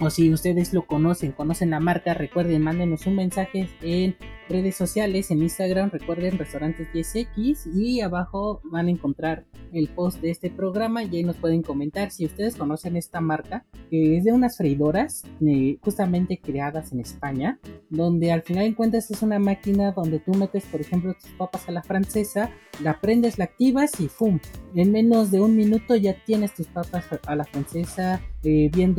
O 0.00 0.08
si 0.08 0.32
ustedes 0.32 0.72
lo 0.72 0.86
conocen, 0.86 1.32
conocen 1.32 1.70
la 1.70 1.80
marca, 1.80 2.14
recuerden, 2.14 2.62
mándenos 2.62 3.06
un 3.06 3.16
mensaje 3.16 3.68
en 3.82 4.16
redes 4.50 4.76
sociales, 4.76 5.30
en 5.30 5.42
Instagram, 5.42 5.90
recuerden 5.90 6.36
restaurantes 6.36 6.88
10X 6.92 7.74
y 7.74 8.00
abajo 8.00 8.60
van 8.64 8.88
a 8.88 8.90
encontrar 8.90 9.46
el 9.72 9.88
post 9.88 10.20
de 10.20 10.30
este 10.30 10.50
programa 10.50 11.04
y 11.04 11.16
ahí 11.16 11.22
nos 11.22 11.36
pueden 11.36 11.62
comentar 11.62 12.10
si 12.10 12.26
ustedes 12.26 12.56
conocen 12.56 12.96
esta 12.96 13.20
marca, 13.20 13.64
que 13.88 14.16
es 14.16 14.24
de 14.24 14.32
unas 14.32 14.56
freidoras 14.56 15.24
eh, 15.46 15.78
justamente 15.80 16.38
creadas 16.38 16.92
en 16.92 17.00
España, 17.00 17.58
donde 17.88 18.32
al 18.32 18.42
final 18.42 18.64
de 18.64 18.74
cuentas 18.74 19.10
es 19.10 19.22
una 19.22 19.38
máquina 19.38 19.92
donde 19.92 20.18
tú 20.18 20.34
metes, 20.34 20.64
por 20.64 20.80
ejemplo, 20.80 21.14
tus 21.14 21.30
papas 21.32 21.68
a 21.68 21.72
la 21.72 21.82
francesa, 21.82 22.50
la 22.82 23.00
prendes, 23.00 23.38
la 23.38 23.44
activas 23.44 23.98
y 24.00 24.08
¡fum! 24.08 24.38
En 24.74 24.92
menos 24.92 25.30
de 25.30 25.40
un 25.40 25.56
minuto 25.56 25.96
ya 25.96 26.14
tienes 26.24 26.54
tus 26.54 26.66
papas 26.66 27.04
a 27.26 27.36
la 27.36 27.44
francesa 27.44 28.20
eh, 28.42 28.70
bien, 28.72 28.96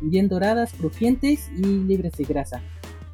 bien 0.00 0.28
doradas, 0.28 0.72
crujientes 0.74 1.50
y 1.56 1.62
libres 1.62 2.12
de 2.12 2.24
grasa. 2.24 2.62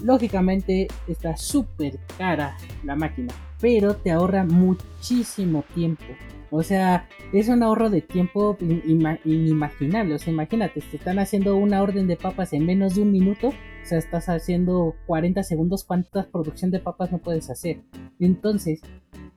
Lógicamente 0.02 0.88
está 1.08 1.36
súper 1.36 1.98
cara 2.18 2.56
la 2.84 2.96
máquina, 2.96 3.32
pero 3.60 3.96
te 3.96 4.10
ahorra 4.10 4.44
muchísimo 4.44 5.64
tiempo. 5.74 6.04
O 6.50 6.62
sea, 6.62 7.08
es 7.32 7.48
un 7.48 7.62
ahorro 7.62 7.90
de 7.90 8.02
tiempo 8.02 8.56
inimaginable. 8.60 10.14
O 10.14 10.18
sea, 10.18 10.32
imagínate, 10.32 10.80
te 10.80 10.96
están 10.96 11.18
haciendo 11.18 11.56
una 11.56 11.82
orden 11.82 12.06
de 12.06 12.16
papas 12.16 12.52
en 12.52 12.64
menos 12.64 12.94
de 12.94 13.02
un 13.02 13.12
minuto. 13.12 13.48
O 13.48 13.88
sea, 13.88 13.98
estás 13.98 14.28
haciendo 14.28 14.94
40 15.06 15.42
segundos. 15.42 15.84
¿Cuántas 15.84 16.26
producción 16.26 16.70
de 16.70 16.78
papas 16.78 17.10
no 17.10 17.18
puedes 17.18 17.50
hacer? 17.50 17.80
Entonces, 18.20 18.80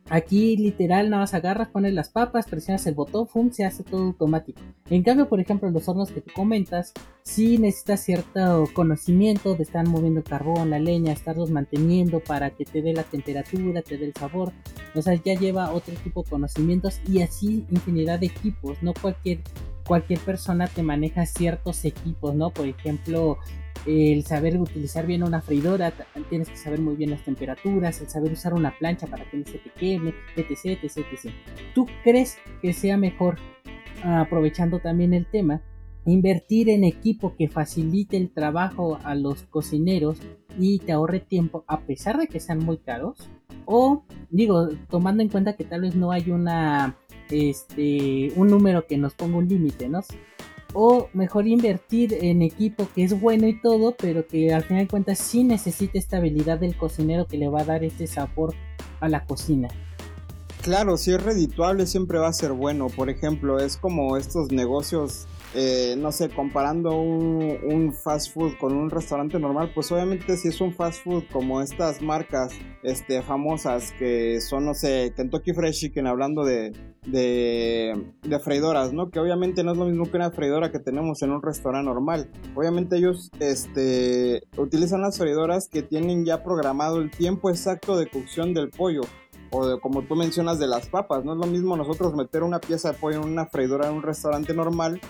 Aquí 0.09 0.57
literal 0.57 1.11
nada 1.11 1.21
más 1.21 1.35
agarras, 1.35 1.67
pones 1.67 1.93
las 1.93 2.09
papas, 2.09 2.47
presionas 2.47 2.87
el 2.87 2.95
botón, 2.95 3.27
¡fum! 3.27 3.51
se 3.51 3.63
hace 3.63 3.83
todo 3.83 4.05
automático. 4.05 4.59
En 4.89 5.03
cambio, 5.03 5.29
por 5.29 5.39
ejemplo, 5.39 5.69
los 5.69 5.87
hornos 5.87 6.11
que 6.11 6.21
tú 6.21 6.31
comentas, 6.33 6.93
sí 7.21 7.59
necesitas 7.59 8.03
cierto 8.03 8.67
conocimiento 8.73 9.53
de 9.53 9.63
estar 9.63 9.87
moviendo 9.87 10.23
carbón, 10.23 10.71
la 10.71 10.79
leña, 10.79 11.13
estarlos 11.13 11.51
manteniendo 11.51 12.21
para 12.21 12.49
que 12.49 12.65
te 12.65 12.81
dé 12.81 12.93
la 12.93 13.03
temperatura, 13.03 13.83
te 13.83 13.97
dé 13.97 14.05
el 14.05 14.13
sabor. 14.13 14.51
O 14.95 15.01
sea, 15.03 15.13
ya 15.13 15.35
lleva 15.35 15.71
otro 15.71 15.93
tipo 16.03 16.23
de 16.23 16.29
conocimientos 16.31 16.99
y 17.07 17.21
así 17.21 17.67
infinidad 17.69 18.19
de 18.19 18.27
equipos. 18.27 18.81
No 18.81 18.95
cualquier, 18.99 19.41
cualquier 19.85 20.19
persona 20.21 20.67
te 20.67 20.81
maneja 20.81 21.27
ciertos 21.27 21.85
equipos, 21.85 22.33
¿no? 22.33 22.49
Por 22.49 22.67
ejemplo, 22.67 23.37
el 23.85 24.23
saber 24.23 24.59
utilizar 24.59 25.05
bien 25.05 25.23
una 25.23 25.41
freidora, 25.41 25.93
tienes 26.29 26.49
que 26.49 26.57
saber 26.57 26.79
muy 26.79 26.95
bien 26.95 27.11
las 27.11 27.23
temperaturas, 27.23 28.01
el 28.01 28.09
saber 28.09 28.31
usar 28.31 28.53
una 28.53 28.77
plancha 28.77 29.07
para 29.07 29.29
que 29.29 29.37
no 29.37 29.45
se 29.45 29.57
te 29.57 29.69
queme, 29.71 30.13
etc, 30.35 30.79
etc, 30.83 30.97
etc. 31.11 31.33
¿Tú 31.73 31.87
crees 32.03 32.37
que 32.61 32.73
sea 32.73 32.97
mejor, 32.97 33.37
aprovechando 34.03 34.79
también 34.79 35.13
el 35.13 35.25
tema, 35.25 35.61
invertir 36.05 36.69
en 36.69 36.83
equipo 36.83 37.35
que 37.35 37.47
facilite 37.47 38.17
el 38.17 38.31
trabajo 38.31 38.99
a 39.03 39.15
los 39.15 39.43
cocineros 39.43 40.19
y 40.57 40.79
te 40.79 40.91
ahorre 40.91 41.19
tiempo 41.19 41.63
a 41.67 41.81
pesar 41.81 42.17
de 42.17 42.27
que 42.27 42.39
sean 42.39 42.59
muy 42.59 42.77
caros? 42.77 43.29
O 43.65 44.03
digo, 44.29 44.69
tomando 44.89 45.21
en 45.23 45.29
cuenta 45.29 45.55
que 45.55 45.63
tal 45.63 45.81
vez 45.81 45.95
no 45.95 46.11
hay 46.11 46.31
una 46.31 46.97
este 47.29 48.31
un 48.35 48.47
número 48.47 48.87
que 48.87 48.97
nos 48.97 49.13
ponga 49.13 49.37
un 49.37 49.47
límite, 49.47 49.87
¿no? 49.87 50.01
O 50.73 51.09
mejor 51.13 51.47
invertir 51.47 52.13
en 52.21 52.41
equipo 52.41 52.87
que 52.93 53.03
es 53.03 53.19
bueno 53.19 53.47
y 53.47 53.59
todo, 53.59 53.95
pero 53.97 54.27
que 54.27 54.53
al 54.53 54.63
final 54.63 54.83
de 54.83 54.89
cuentas 54.89 55.19
sí 55.19 55.43
necesita 55.43 55.97
esta 55.97 56.17
habilidad 56.17 56.59
del 56.59 56.77
cocinero 56.77 57.27
que 57.27 57.37
le 57.37 57.49
va 57.49 57.61
a 57.61 57.65
dar 57.65 57.83
este 57.83 58.07
sabor 58.07 58.53
a 58.99 59.09
la 59.09 59.25
cocina. 59.25 59.69
Claro, 60.61 60.97
si 60.97 61.11
es 61.11 61.23
redituable 61.23 61.87
siempre 61.87 62.19
va 62.19 62.27
a 62.27 62.33
ser 62.33 62.51
bueno. 62.51 62.87
Por 62.87 63.09
ejemplo, 63.09 63.59
es 63.59 63.77
como 63.77 64.17
estos 64.17 64.51
negocios 64.51 65.25
eh, 65.55 65.95
no 65.97 66.11
sé, 66.11 66.29
comparando 66.29 66.95
un, 66.99 67.91
fast 67.91 68.31
food 68.33 68.53
con 68.59 68.73
un 68.73 68.89
restaurante 68.89 69.39
normal, 69.39 69.71
pues 69.73 69.91
obviamente 69.91 70.37
si 70.37 70.49
es 70.49 70.61
un 70.61 70.73
fast 70.73 71.03
food 71.03 71.23
como 71.31 71.61
estas 71.61 72.03
marcas 72.03 72.53
este, 72.83 73.23
famosas 73.23 73.91
que 73.97 74.39
son, 74.41 74.65
no 74.65 74.75
sé, 74.75 75.11
Kentucky 75.15 75.53
Fried 75.53 75.71
Chicken, 75.71 76.05
hablando 76.05 76.45
de, 76.45 76.71
de, 77.07 78.11
de, 78.21 78.39
freidoras, 78.39 78.93
¿no? 78.93 79.09
Que 79.09 79.19
obviamente 79.19 79.63
no 79.63 79.71
es 79.71 79.77
lo 79.77 79.85
mismo 79.85 80.05
que 80.05 80.17
una 80.17 80.29
freidora 80.29 80.71
que 80.71 80.79
tenemos 80.79 81.23
en 81.23 81.31
un 81.31 81.41
restaurante 81.41 81.89
normal. 81.89 82.29
Obviamente 82.55 82.97
ellos 82.97 83.31
este, 83.39 84.43
utilizan 84.57 85.01
las 85.01 85.17
freidoras 85.17 85.67
que 85.67 85.81
tienen 85.81 86.25
ya 86.25 86.43
programado 86.43 86.97
el 86.97 87.09
tiempo 87.09 87.49
exacto 87.49 87.97
de 87.97 88.07
cocción 88.07 88.53
del 88.53 88.69
pollo 88.69 89.01
o 89.51 89.65
de, 89.65 89.79
como 89.79 90.03
tú 90.03 90.15
mencionas 90.15 90.59
de 90.59 90.67
las 90.67 90.87
papas, 90.87 91.25
no 91.25 91.33
es 91.33 91.39
lo 91.39 91.47
mismo 91.47 91.75
nosotros 91.75 92.13
meter 92.13 92.43
una 92.43 92.59
pieza 92.59 92.91
de 92.91 92.99
pollo 92.99 93.23
en 93.23 93.29
una 93.29 93.47
freidora 93.47 93.89
en 93.89 93.95
un 93.95 94.03
restaurante 94.03 94.53
normal 94.53 95.01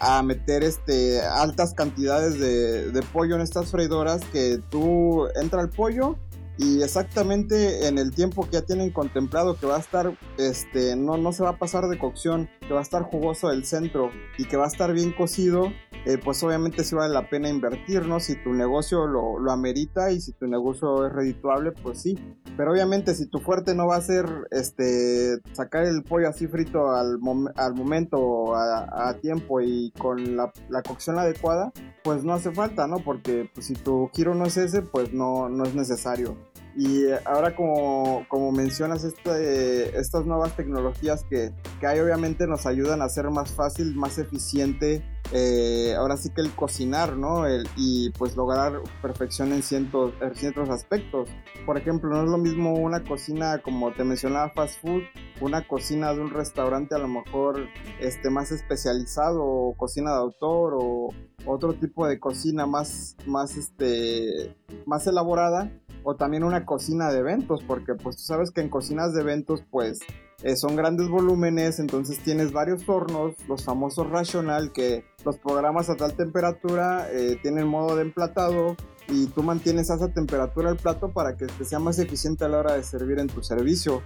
a 0.00 0.22
meter 0.22 0.62
este 0.62 1.20
altas 1.22 1.74
cantidades 1.74 2.38
de, 2.38 3.02
pollo 3.12 3.36
en 3.36 3.40
estas 3.40 3.70
freidoras 3.70 4.22
que 4.32 4.60
tú 4.70 5.26
entra 5.40 5.62
el 5.62 5.68
pollo 5.68 6.16
y 6.58 6.82
exactamente 6.82 7.86
en 7.86 7.98
el 7.98 8.12
tiempo 8.12 8.44
que 8.44 8.52
ya 8.52 8.62
tienen 8.62 8.90
contemplado 8.90 9.56
que 9.56 9.66
va 9.66 9.76
a 9.76 9.80
estar, 9.80 10.18
este, 10.38 10.96
no, 10.96 11.16
no 11.16 11.32
se 11.32 11.44
va 11.44 11.50
a 11.50 11.58
pasar 11.58 11.86
de 11.86 11.98
cocción, 11.98 12.50
que 12.66 12.74
va 12.74 12.80
a 12.80 12.82
estar 12.82 13.02
jugoso 13.04 13.50
el 13.50 13.64
centro 13.64 14.10
y 14.36 14.44
que 14.44 14.56
va 14.56 14.64
a 14.64 14.68
estar 14.68 14.92
bien 14.92 15.12
cocido, 15.12 15.72
eh, 16.04 16.18
pues 16.22 16.42
obviamente 16.42 16.84
sí 16.84 16.94
vale 16.94 17.14
la 17.14 17.28
pena 17.28 17.48
invertir, 17.48 18.06
¿no? 18.06 18.18
Si 18.18 18.34
tu 18.42 18.52
negocio 18.52 19.06
lo, 19.06 19.38
lo, 19.38 19.52
amerita 19.52 20.10
y 20.10 20.20
si 20.20 20.32
tu 20.32 20.46
negocio 20.46 21.06
es 21.06 21.12
redituable, 21.12 21.72
pues 21.72 22.00
sí. 22.00 22.18
Pero 22.56 22.72
obviamente 22.72 23.14
si 23.14 23.26
tu 23.26 23.38
fuerte 23.38 23.74
no 23.74 23.86
va 23.86 23.96
a 23.96 24.00
ser 24.00 24.26
este, 24.50 25.38
sacar 25.52 25.84
el 25.84 26.02
pollo 26.02 26.28
así 26.28 26.46
frito 26.46 26.90
al, 26.90 27.18
al 27.56 27.74
momento, 27.74 28.54
a, 28.54 29.08
a, 29.08 29.14
tiempo 29.14 29.60
y 29.60 29.92
con 29.98 30.36
la, 30.36 30.52
la, 30.68 30.82
cocción 30.82 31.18
adecuada, 31.18 31.72
pues 32.02 32.24
no 32.24 32.32
hace 32.32 32.50
falta, 32.52 32.86
¿no? 32.86 32.98
Porque 32.98 33.50
pues, 33.54 33.66
si 33.66 33.74
tu 33.74 34.10
giro 34.12 34.34
no 34.34 34.44
es 34.46 34.56
ese, 34.56 34.82
pues 34.82 35.12
no, 35.12 35.48
no 35.48 35.64
es 35.64 35.74
necesario. 35.74 36.36
Y 36.78 37.06
ahora 37.24 37.56
como, 37.56 38.24
como 38.28 38.52
mencionas 38.52 39.02
este, 39.02 39.98
estas 39.98 40.26
nuevas 40.26 40.54
tecnologías 40.54 41.24
que, 41.28 41.50
que 41.80 41.86
hay 41.88 41.98
obviamente 41.98 42.46
nos 42.46 42.66
ayudan 42.66 43.02
a 43.02 43.06
hacer 43.06 43.28
más 43.30 43.50
fácil, 43.50 43.96
más 43.96 44.16
eficiente, 44.18 45.02
eh, 45.32 45.96
ahora 45.98 46.16
sí 46.16 46.30
que 46.30 46.40
el 46.40 46.52
cocinar, 46.52 47.16
¿no? 47.16 47.46
El, 47.46 47.68
y 47.76 48.10
pues 48.10 48.36
lograr 48.36 48.80
perfección 49.02 49.52
en 49.52 49.64
cientos, 49.64 50.14
en 50.20 50.36
ciertos 50.36 50.70
aspectos. 50.70 51.28
Por 51.66 51.76
ejemplo, 51.78 52.10
no 52.10 52.22
es 52.22 52.30
lo 52.30 52.38
mismo 52.38 52.74
una 52.74 53.02
cocina 53.02 53.58
como 53.58 53.92
te 53.92 54.04
mencionaba 54.04 54.50
fast 54.50 54.80
food, 54.80 55.02
una 55.40 55.66
cocina 55.66 56.12
de 56.12 56.20
un 56.20 56.30
restaurante 56.30 56.94
a 56.94 56.98
lo 56.98 57.08
mejor 57.08 57.66
este, 58.00 58.30
más 58.30 58.50
especializado 58.50 59.44
o 59.44 59.74
cocina 59.76 60.12
de 60.12 60.18
autor 60.18 60.74
o 60.76 61.08
otro 61.46 61.74
tipo 61.74 62.06
de 62.06 62.18
cocina 62.18 62.66
más, 62.66 63.16
más, 63.26 63.56
este, 63.56 64.56
más 64.86 65.06
elaborada 65.06 65.70
o 66.02 66.16
también 66.16 66.44
una 66.44 66.64
cocina 66.64 67.10
de 67.10 67.18
eventos, 67.18 67.62
porque 67.66 67.94
pues 67.94 68.16
tú 68.16 68.22
sabes 68.22 68.50
que 68.50 68.60
en 68.60 68.68
cocinas 68.68 69.14
de 69.14 69.20
eventos 69.20 69.62
pues 69.70 70.00
eh, 70.42 70.56
son 70.56 70.76
grandes 70.76 71.08
volúmenes, 71.08 71.80
entonces 71.80 72.18
tienes 72.20 72.52
varios 72.52 72.88
hornos, 72.88 73.34
los 73.48 73.64
famosos 73.64 74.08
rational, 74.08 74.72
que 74.72 75.04
los 75.24 75.36
programas 75.38 75.90
a 75.90 75.96
tal 75.96 76.14
temperatura, 76.14 77.08
eh, 77.10 77.38
tienen 77.42 77.66
modo 77.66 77.96
de 77.96 78.02
emplatado 78.02 78.76
y 79.08 79.26
tú 79.26 79.42
mantienes 79.42 79.90
a 79.90 79.96
esa 79.96 80.08
temperatura 80.08 80.70
el 80.70 80.76
plato 80.76 81.12
para 81.12 81.36
que 81.36 81.46
sea 81.64 81.78
más 81.78 81.98
eficiente 81.98 82.44
a 82.44 82.48
la 82.48 82.58
hora 82.58 82.74
de 82.74 82.84
servir 82.84 83.18
en 83.18 83.26
tu 83.26 83.42
servicio. 83.42 84.02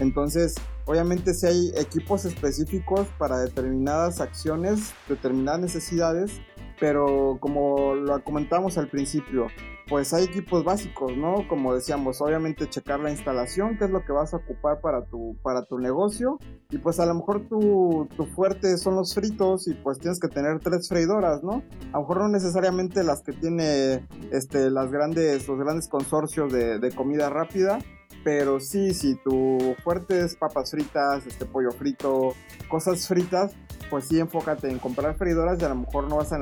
Entonces, 0.00 0.54
obviamente 0.84 1.34
si 1.34 1.46
hay 1.46 1.72
equipos 1.76 2.24
específicos 2.24 3.06
para 3.18 3.38
determinadas 3.38 4.20
acciones, 4.20 4.92
determinadas 5.08 5.60
necesidades, 5.60 6.40
pero 6.78 7.38
como 7.40 7.94
lo 7.94 8.22
comentamos 8.22 8.76
al 8.76 8.88
principio, 8.88 9.46
pues 9.88 10.12
hay 10.12 10.24
equipos 10.24 10.64
básicos, 10.64 11.16
¿no? 11.16 11.46
Como 11.48 11.74
decíamos, 11.74 12.20
obviamente 12.20 12.68
checar 12.68 13.00
la 13.00 13.10
instalación, 13.10 13.78
qué 13.78 13.84
es 13.84 13.90
lo 13.90 14.04
que 14.04 14.12
vas 14.12 14.34
a 14.34 14.38
ocupar 14.38 14.80
para 14.80 15.04
tu, 15.04 15.36
para 15.42 15.64
tu 15.64 15.78
negocio. 15.78 16.38
Y 16.70 16.78
pues 16.78 16.98
a 16.98 17.06
lo 17.06 17.14
mejor 17.14 17.48
tu, 17.48 18.08
tu 18.16 18.26
fuerte 18.26 18.76
son 18.78 18.96
los 18.96 19.14
fritos 19.14 19.68
y 19.68 19.74
pues 19.74 19.98
tienes 19.98 20.18
que 20.18 20.28
tener 20.28 20.58
tres 20.58 20.88
freidoras, 20.88 21.42
¿no? 21.44 21.62
A 21.92 21.98
lo 21.98 22.00
mejor 22.00 22.18
no 22.18 22.28
necesariamente 22.28 23.04
las 23.04 23.22
que 23.22 23.32
tiene 23.32 24.06
este, 24.32 24.70
las 24.70 24.90
grandes, 24.90 25.46
los 25.46 25.58
grandes 25.58 25.88
consorcios 25.88 26.52
de, 26.52 26.80
de 26.80 26.92
comida 26.92 27.30
rápida, 27.30 27.78
pero 28.26 28.58
sí, 28.58 28.92
si 28.92 29.14
tu 29.14 29.76
fuerte 29.84 30.24
es 30.24 30.34
papas 30.34 30.72
fritas, 30.72 31.24
este 31.28 31.46
pollo 31.46 31.70
frito, 31.70 32.34
cosas 32.68 33.06
fritas, 33.06 33.52
pues 33.88 34.08
sí 34.08 34.18
enfócate 34.18 34.68
en 34.68 34.80
comprar 34.80 35.14
freidoras 35.14 35.62
y 35.62 35.64
a 35.64 35.68
lo 35.68 35.76
mejor 35.76 36.08
no 36.08 36.16
vas 36.16 36.32
a 36.32 36.40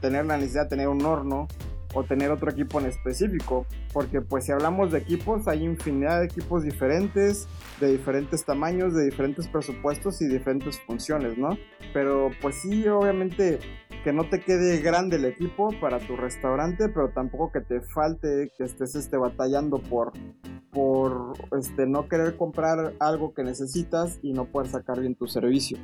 tener 0.00 0.24
la 0.24 0.36
necesidad 0.36 0.62
de 0.62 0.68
tener 0.68 0.86
un 0.86 1.04
horno 1.04 1.48
o 1.96 2.04
tener 2.04 2.30
otro 2.30 2.50
equipo 2.50 2.78
en 2.78 2.86
específico, 2.86 3.66
porque 3.92 4.20
pues 4.20 4.44
si 4.44 4.52
hablamos 4.52 4.92
de 4.92 4.98
equipos 4.98 5.48
hay 5.48 5.64
infinidad 5.64 6.20
de 6.20 6.26
equipos 6.26 6.62
diferentes, 6.62 7.48
de 7.80 7.92
diferentes 7.92 8.44
tamaños, 8.44 8.94
de 8.94 9.06
diferentes 9.06 9.48
presupuestos 9.48 10.20
y 10.20 10.28
diferentes 10.28 10.78
funciones, 10.80 11.38
¿no? 11.38 11.56
Pero 11.94 12.30
pues 12.42 12.56
sí, 12.56 12.86
obviamente 12.86 13.58
que 14.04 14.12
no 14.12 14.28
te 14.28 14.40
quede 14.40 14.80
grande 14.82 15.16
el 15.16 15.24
equipo 15.24 15.70
para 15.80 15.98
tu 15.98 16.16
restaurante, 16.16 16.88
pero 16.90 17.08
tampoco 17.10 17.50
que 17.50 17.60
te 17.60 17.80
falte 17.80 18.52
que 18.56 18.64
estés 18.64 18.94
este, 18.94 19.16
batallando 19.16 19.78
por, 19.78 20.12
por 20.70 21.32
este, 21.58 21.86
no 21.86 22.08
querer 22.08 22.36
comprar 22.36 22.92
algo 23.00 23.32
que 23.32 23.42
necesitas 23.42 24.20
y 24.22 24.32
no 24.32 24.44
poder 24.44 24.68
sacar 24.68 25.00
bien 25.00 25.14
tu 25.14 25.26
servicio. 25.26 25.78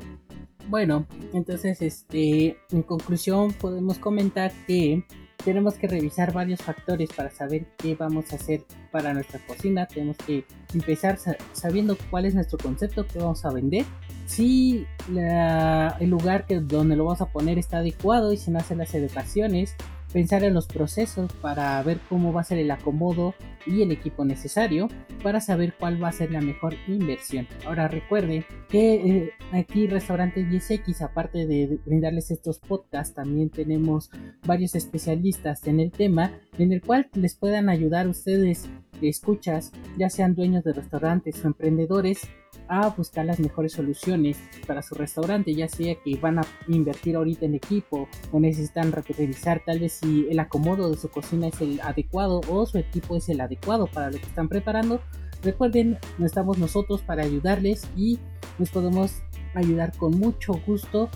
Bueno, 0.68 1.07
entonces, 1.33 1.83
este, 1.83 2.57
en 2.70 2.83
conclusión 2.83 3.53
podemos 3.53 3.98
comentar 3.98 4.53
que 4.66 5.05
tenemos 5.44 5.74
que 5.74 5.88
revisar 5.88 6.33
varios 6.33 6.61
factores 6.61 7.11
para 7.12 7.31
saber 7.31 7.66
qué 7.76 7.94
vamos 7.94 8.33
a 8.33 8.37
hacer 8.37 8.64
para 8.90 9.12
nuestra 9.12 9.40
cocina. 9.46 9.87
Tenemos 9.87 10.16
que 10.18 10.44
empezar 10.72 11.18
sabiendo 11.52 11.96
cuál 12.11 12.26
es 12.26 12.35
nuestro 12.35 12.59
concepto 12.59 13.07
que 13.07 13.18
vamos 13.18 13.44
a 13.44 13.50
vender. 13.52 13.85
Si 14.26 14.87
el 15.09 16.09
lugar 16.09 16.46
que, 16.46 16.61
donde 16.61 16.96
lo 16.96 17.05
vamos 17.05 17.20
a 17.20 17.26
poner 17.26 17.59
está 17.59 17.78
adecuado 17.78 18.33
y 18.33 18.37
si 18.37 18.50
no 18.50 18.59
hacen 18.59 18.78
las 18.78 18.94
educaciones 18.94 19.74
pensar 20.12 20.44
en 20.44 20.55
los 20.55 20.66
procesos 20.66 21.33
para 21.35 21.83
ver 21.83 21.98
cómo 22.09 22.33
va 22.33 22.42
a 22.42 22.44
ser 22.44 22.59
el 22.59 22.70
acomodo 22.70 23.35
y 23.66 23.83
el 23.83 23.92
equipo 23.92 24.25
necesario 24.25 24.88
para 25.22 25.40
saber 25.40 25.75
cuál 25.79 26.03
va 26.03 26.09
a 26.09 26.12
ser 26.12 26.31
la 26.31 26.40
mejor 26.40 26.75
inversión. 26.88 27.46
Ahora 27.66 27.88
recuerden 27.88 28.44
que 28.68 28.94
eh, 28.94 29.31
aquí 29.53 29.87
Restaurante 29.87 30.44
10X, 30.44 31.03
aparte 31.03 31.46
de 31.46 31.79
brindarles 31.87 32.31
estos 32.31 32.59
podcasts, 32.59 33.14
también 33.14 33.51
tenemos 33.51 34.11
varios 34.46 34.75
especialistas 34.75 35.66
en 35.66 35.81
el 35.81 35.90
tema 35.90 36.33
en 36.59 36.72
el 36.72 36.83
cual 36.83 37.09
les 37.14 37.35
puedan 37.35 37.68
ayudar 37.68 38.09
ustedes 38.09 38.68
escuchas, 39.09 39.72
ya 39.98 40.11
sean 40.11 40.35
dueños 40.35 40.64
de 40.64 40.72
restaurantes 40.72 41.44
o 41.44 41.48
emprendedores, 41.48 42.29
a 42.72 42.88
buscar 42.88 43.26
las 43.26 43.38
mejores 43.38 43.72
soluciones 43.72 44.38
para 44.66 44.80
su 44.80 44.94
restaurante, 44.94 45.54
ya 45.54 45.68
sea 45.68 45.94
que 45.96 46.16
van 46.16 46.38
a 46.38 46.42
invertir 46.68 47.16
ahorita 47.16 47.44
en 47.44 47.54
equipo 47.54 48.08
o 48.32 48.40
necesitan 48.40 48.92
revisar 48.92 49.62
tal 49.66 49.78
vez 49.78 49.92
si 49.92 50.26
el 50.30 50.38
acomodo 50.38 50.90
de 50.90 50.96
su 50.96 51.11
cocina 51.11 51.48
es 51.48 51.61
el 51.61 51.80
adecuado 51.82 52.40
o 52.48 52.64
su 52.64 52.78
equipo 52.78 53.16
es 53.16 53.28
el 53.28 53.42
adecuado 53.42 53.87
para 53.88 54.11
lo 54.11 54.16
que 54.18 54.24
están 54.24 54.48
preparando. 54.48 55.02
Recuerden, 55.42 55.98
no 56.16 56.24
estamos 56.24 56.56
nosotros 56.56 57.02
para 57.02 57.24
ayudarles 57.24 57.87
y 57.94 58.18
nos 58.58 58.70
podemos 58.70 59.22
ayudar 59.54 59.94
con 59.98 60.18
mucho 60.18 60.54
gusto. 60.66 61.11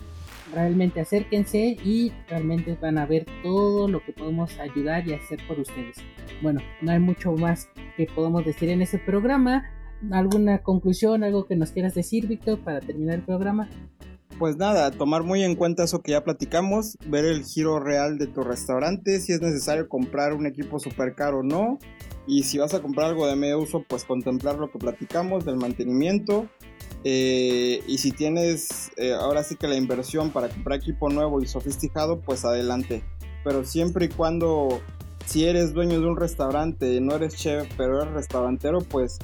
Realmente 0.53 1.01
acérquense 1.01 1.77
y 1.83 2.13
realmente 2.29 2.77
van 2.81 2.99
a 2.99 3.07
ver 3.07 3.25
todo 3.43 3.89
lo 3.89 4.05
que 4.05 4.13
podemos 4.13 4.59
ayudar 4.59 5.09
y 5.09 5.15
hacer 5.15 5.41
por 5.49 5.59
ustedes. 5.59 5.97
Bueno, 6.43 6.61
no 6.83 6.93
hay 6.93 6.99
mucho 6.99 7.33
más 7.33 7.69
que 7.97 8.07
podemos 8.07 8.45
decir 8.45 8.69
en 8.69 8.83
ese 8.83 8.99
programa. 8.99 9.65
¿Alguna 10.11 10.63
conclusión, 10.63 11.25
algo 11.25 11.47
que 11.47 11.57
nos 11.57 11.71
quieras 11.71 11.95
decir, 11.95 12.27
Víctor, 12.27 12.59
para 12.61 12.81
terminar 12.81 13.17
el 13.17 13.23
programa? 13.23 13.69
Pues 14.39 14.59
nada, 14.59 14.91
tomar 14.91 15.23
muy 15.23 15.43
en 15.43 15.57
cuenta 15.57 15.85
eso 15.85 16.03
que 16.03 16.13
ya 16.13 16.23
platicamos, 16.23 16.99
ver 17.07 17.25
el 17.25 17.43
giro 17.45 17.81
real 17.81 18.19
de 18.19 18.27
tu 18.27 18.43
restaurante, 18.43 19.19
si 19.21 19.33
es 19.33 19.41
necesario 19.41 19.89
comprar 19.89 20.35
un 20.35 20.47
equipo 20.47 20.79
super 20.79 21.15
caro 21.15 21.39
o 21.39 21.43
no, 21.43 21.79
y 22.27 22.43
si 22.43 22.59
vas 22.59 22.75
a 22.75 22.83
comprar 22.83 23.09
algo 23.09 23.27
de 23.27 23.35
medio 23.35 23.59
uso, 23.59 23.85
pues 23.89 24.05
contemplar 24.05 24.57
lo 24.57 24.71
que 24.71 24.79
platicamos 24.79 25.47
del 25.47 25.57
mantenimiento, 25.57 26.47
eh, 27.03 27.81
y 27.87 27.97
si 27.97 28.11
tienes 28.11 28.91
eh, 28.99 29.15
ahora 29.15 29.43
sí 29.43 29.57
que 29.57 29.69
la 29.69 29.77
inversión 29.77 30.31
para 30.31 30.51
comprar 30.51 30.81
equipo 30.81 31.09
nuevo 31.09 31.41
y 31.41 31.47
sofisticado, 31.47 32.21
pues 32.21 32.45
adelante, 32.45 33.03
pero 33.43 33.65
siempre 33.65 34.07
y 34.07 34.09
cuando 34.11 34.81
si 35.25 35.47
eres 35.47 35.73
dueño 35.73 36.01
de 36.01 36.07
un 36.07 36.17
restaurante, 36.17 37.01
no 37.01 37.17
eres 37.17 37.37
chef, 37.37 37.67
pero 37.77 38.03
eres 38.03 38.13
restaurantero, 38.13 38.81
pues 38.81 39.19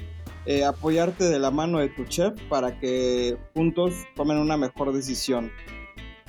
eh, 0.47 0.65
apoyarte 0.65 1.25
de 1.25 1.39
la 1.39 1.51
mano 1.51 1.79
de 1.79 1.89
tu 1.89 2.05
chef 2.05 2.35
para 2.49 2.79
que 2.79 3.37
juntos 3.55 3.95
tomen 4.17 4.39
una 4.39 4.57
mejor 4.57 4.93
decisión. 4.93 5.51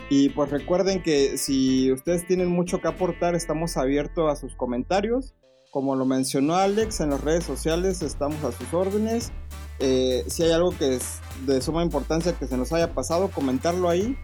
Y 0.09 0.29
pues 0.29 0.51
recuerden 0.51 1.01
que 1.01 1.37
si 1.37 1.91
ustedes 1.91 2.27
tienen 2.27 2.49
mucho 2.49 2.81
que 2.81 2.87
aportar, 2.87 3.35
estamos 3.35 3.77
abiertos 3.77 4.31
a 4.31 4.35
sus 4.35 4.55
comentarios. 4.55 5.33
Como 5.71 5.95
lo 5.95 6.05
mencionó 6.05 6.55
Alex, 6.55 6.99
en 6.99 7.09
las 7.09 7.21
redes 7.21 7.45
sociales 7.45 8.01
estamos 8.03 8.43
a 8.43 8.51
sus 8.51 8.71
órdenes. 8.73 9.31
Eh, 9.79 10.23
si 10.27 10.43
hay 10.43 10.51
algo 10.51 10.69
que 10.77 10.95
es 10.95 11.19
de 11.47 11.59
suma 11.61 11.83
importancia 11.83 12.33
que 12.33 12.45
se 12.45 12.57
nos 12.57 12.71
haya 12.73 12.93
pasado, 12.93 13.29
comentarlo 13.29 13.89
ahí 13.89 14.15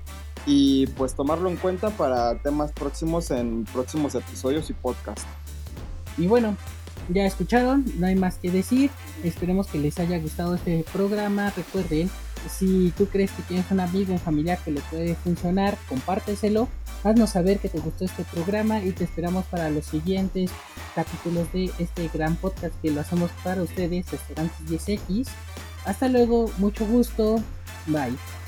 y 0.45 0.87
pues 0.87 1.15
tomarlo 1.15 1.49
en 1.49 1.57
cuenta 1.57 1.89
para 1.89 2.39
temas 2.41 2.71
próximos 2.71 3.31
en 3.31 3.65
próximos 3.65 4.13
episodios 4.15 4.69
y 4.69 4.73
podcast. 4.73 5.25
Y 6.17 6.27
bueno, 6.27 6.55
ya 7.09 7.25
escucharon, 7.25 7.85
no 7.97 8.07
hay 8.07 8.15
más 8.15 8.35
que 8.37 8.51
decir. 8.51 8.91
Esperemos 9.23 9.67
que 9.67 9.79
les 9.79 9.99
haya 9.99 10.17
gustado 10.19 10.55
este 10.55 10.85
programa. 10.91 11.51
Recuerden, 11.55 12.09
si 12.47 12.93
tú 12.97 13.07
crees 13.07 13.31
que 13.31 13.43
tienes 13.43 13.69
un 13.71 13.79
amigo, 13.79 14.13
un 14.13 14.19
familiar 14.19 14.59
que 14.63 14.71
le 14.71 14.81
puede 14.81 15.15
funcionar, 15.15 15.77
compárteselo. 15.87 16.67
Haznos 17.03 17.31
saber 17.31 17.59
que 17.59 17.69
te 17.69 17.79
gustó 17.79 18.05
este 18.05 18.23
programa 18.25 18.83
y 18.83 18.91
te 18.91 19.05
esperamos 19.05 19.45
para 19.45 19.69
los 19.69 19.85
siguientes 19.85 20.51
capítulos 20.95 21.51
de 21.53 21.71
este 21.79 22.09
gran 22.13 22.35
podcast 22.35 22.73
que 22.81 22.91
lo 22.91 23.01
hacemos 23.01 23.31
para 23.43 23.63
ustedes, 23.63 24.11
Restaurantes 24.11 24.65
10X. 24.67 25.27
Hasta 25.85 26.07
luego, 26.09 26.51
mucho 26.57 26.85
gusto. 26.85 27.41
Bye. 27.87 28.38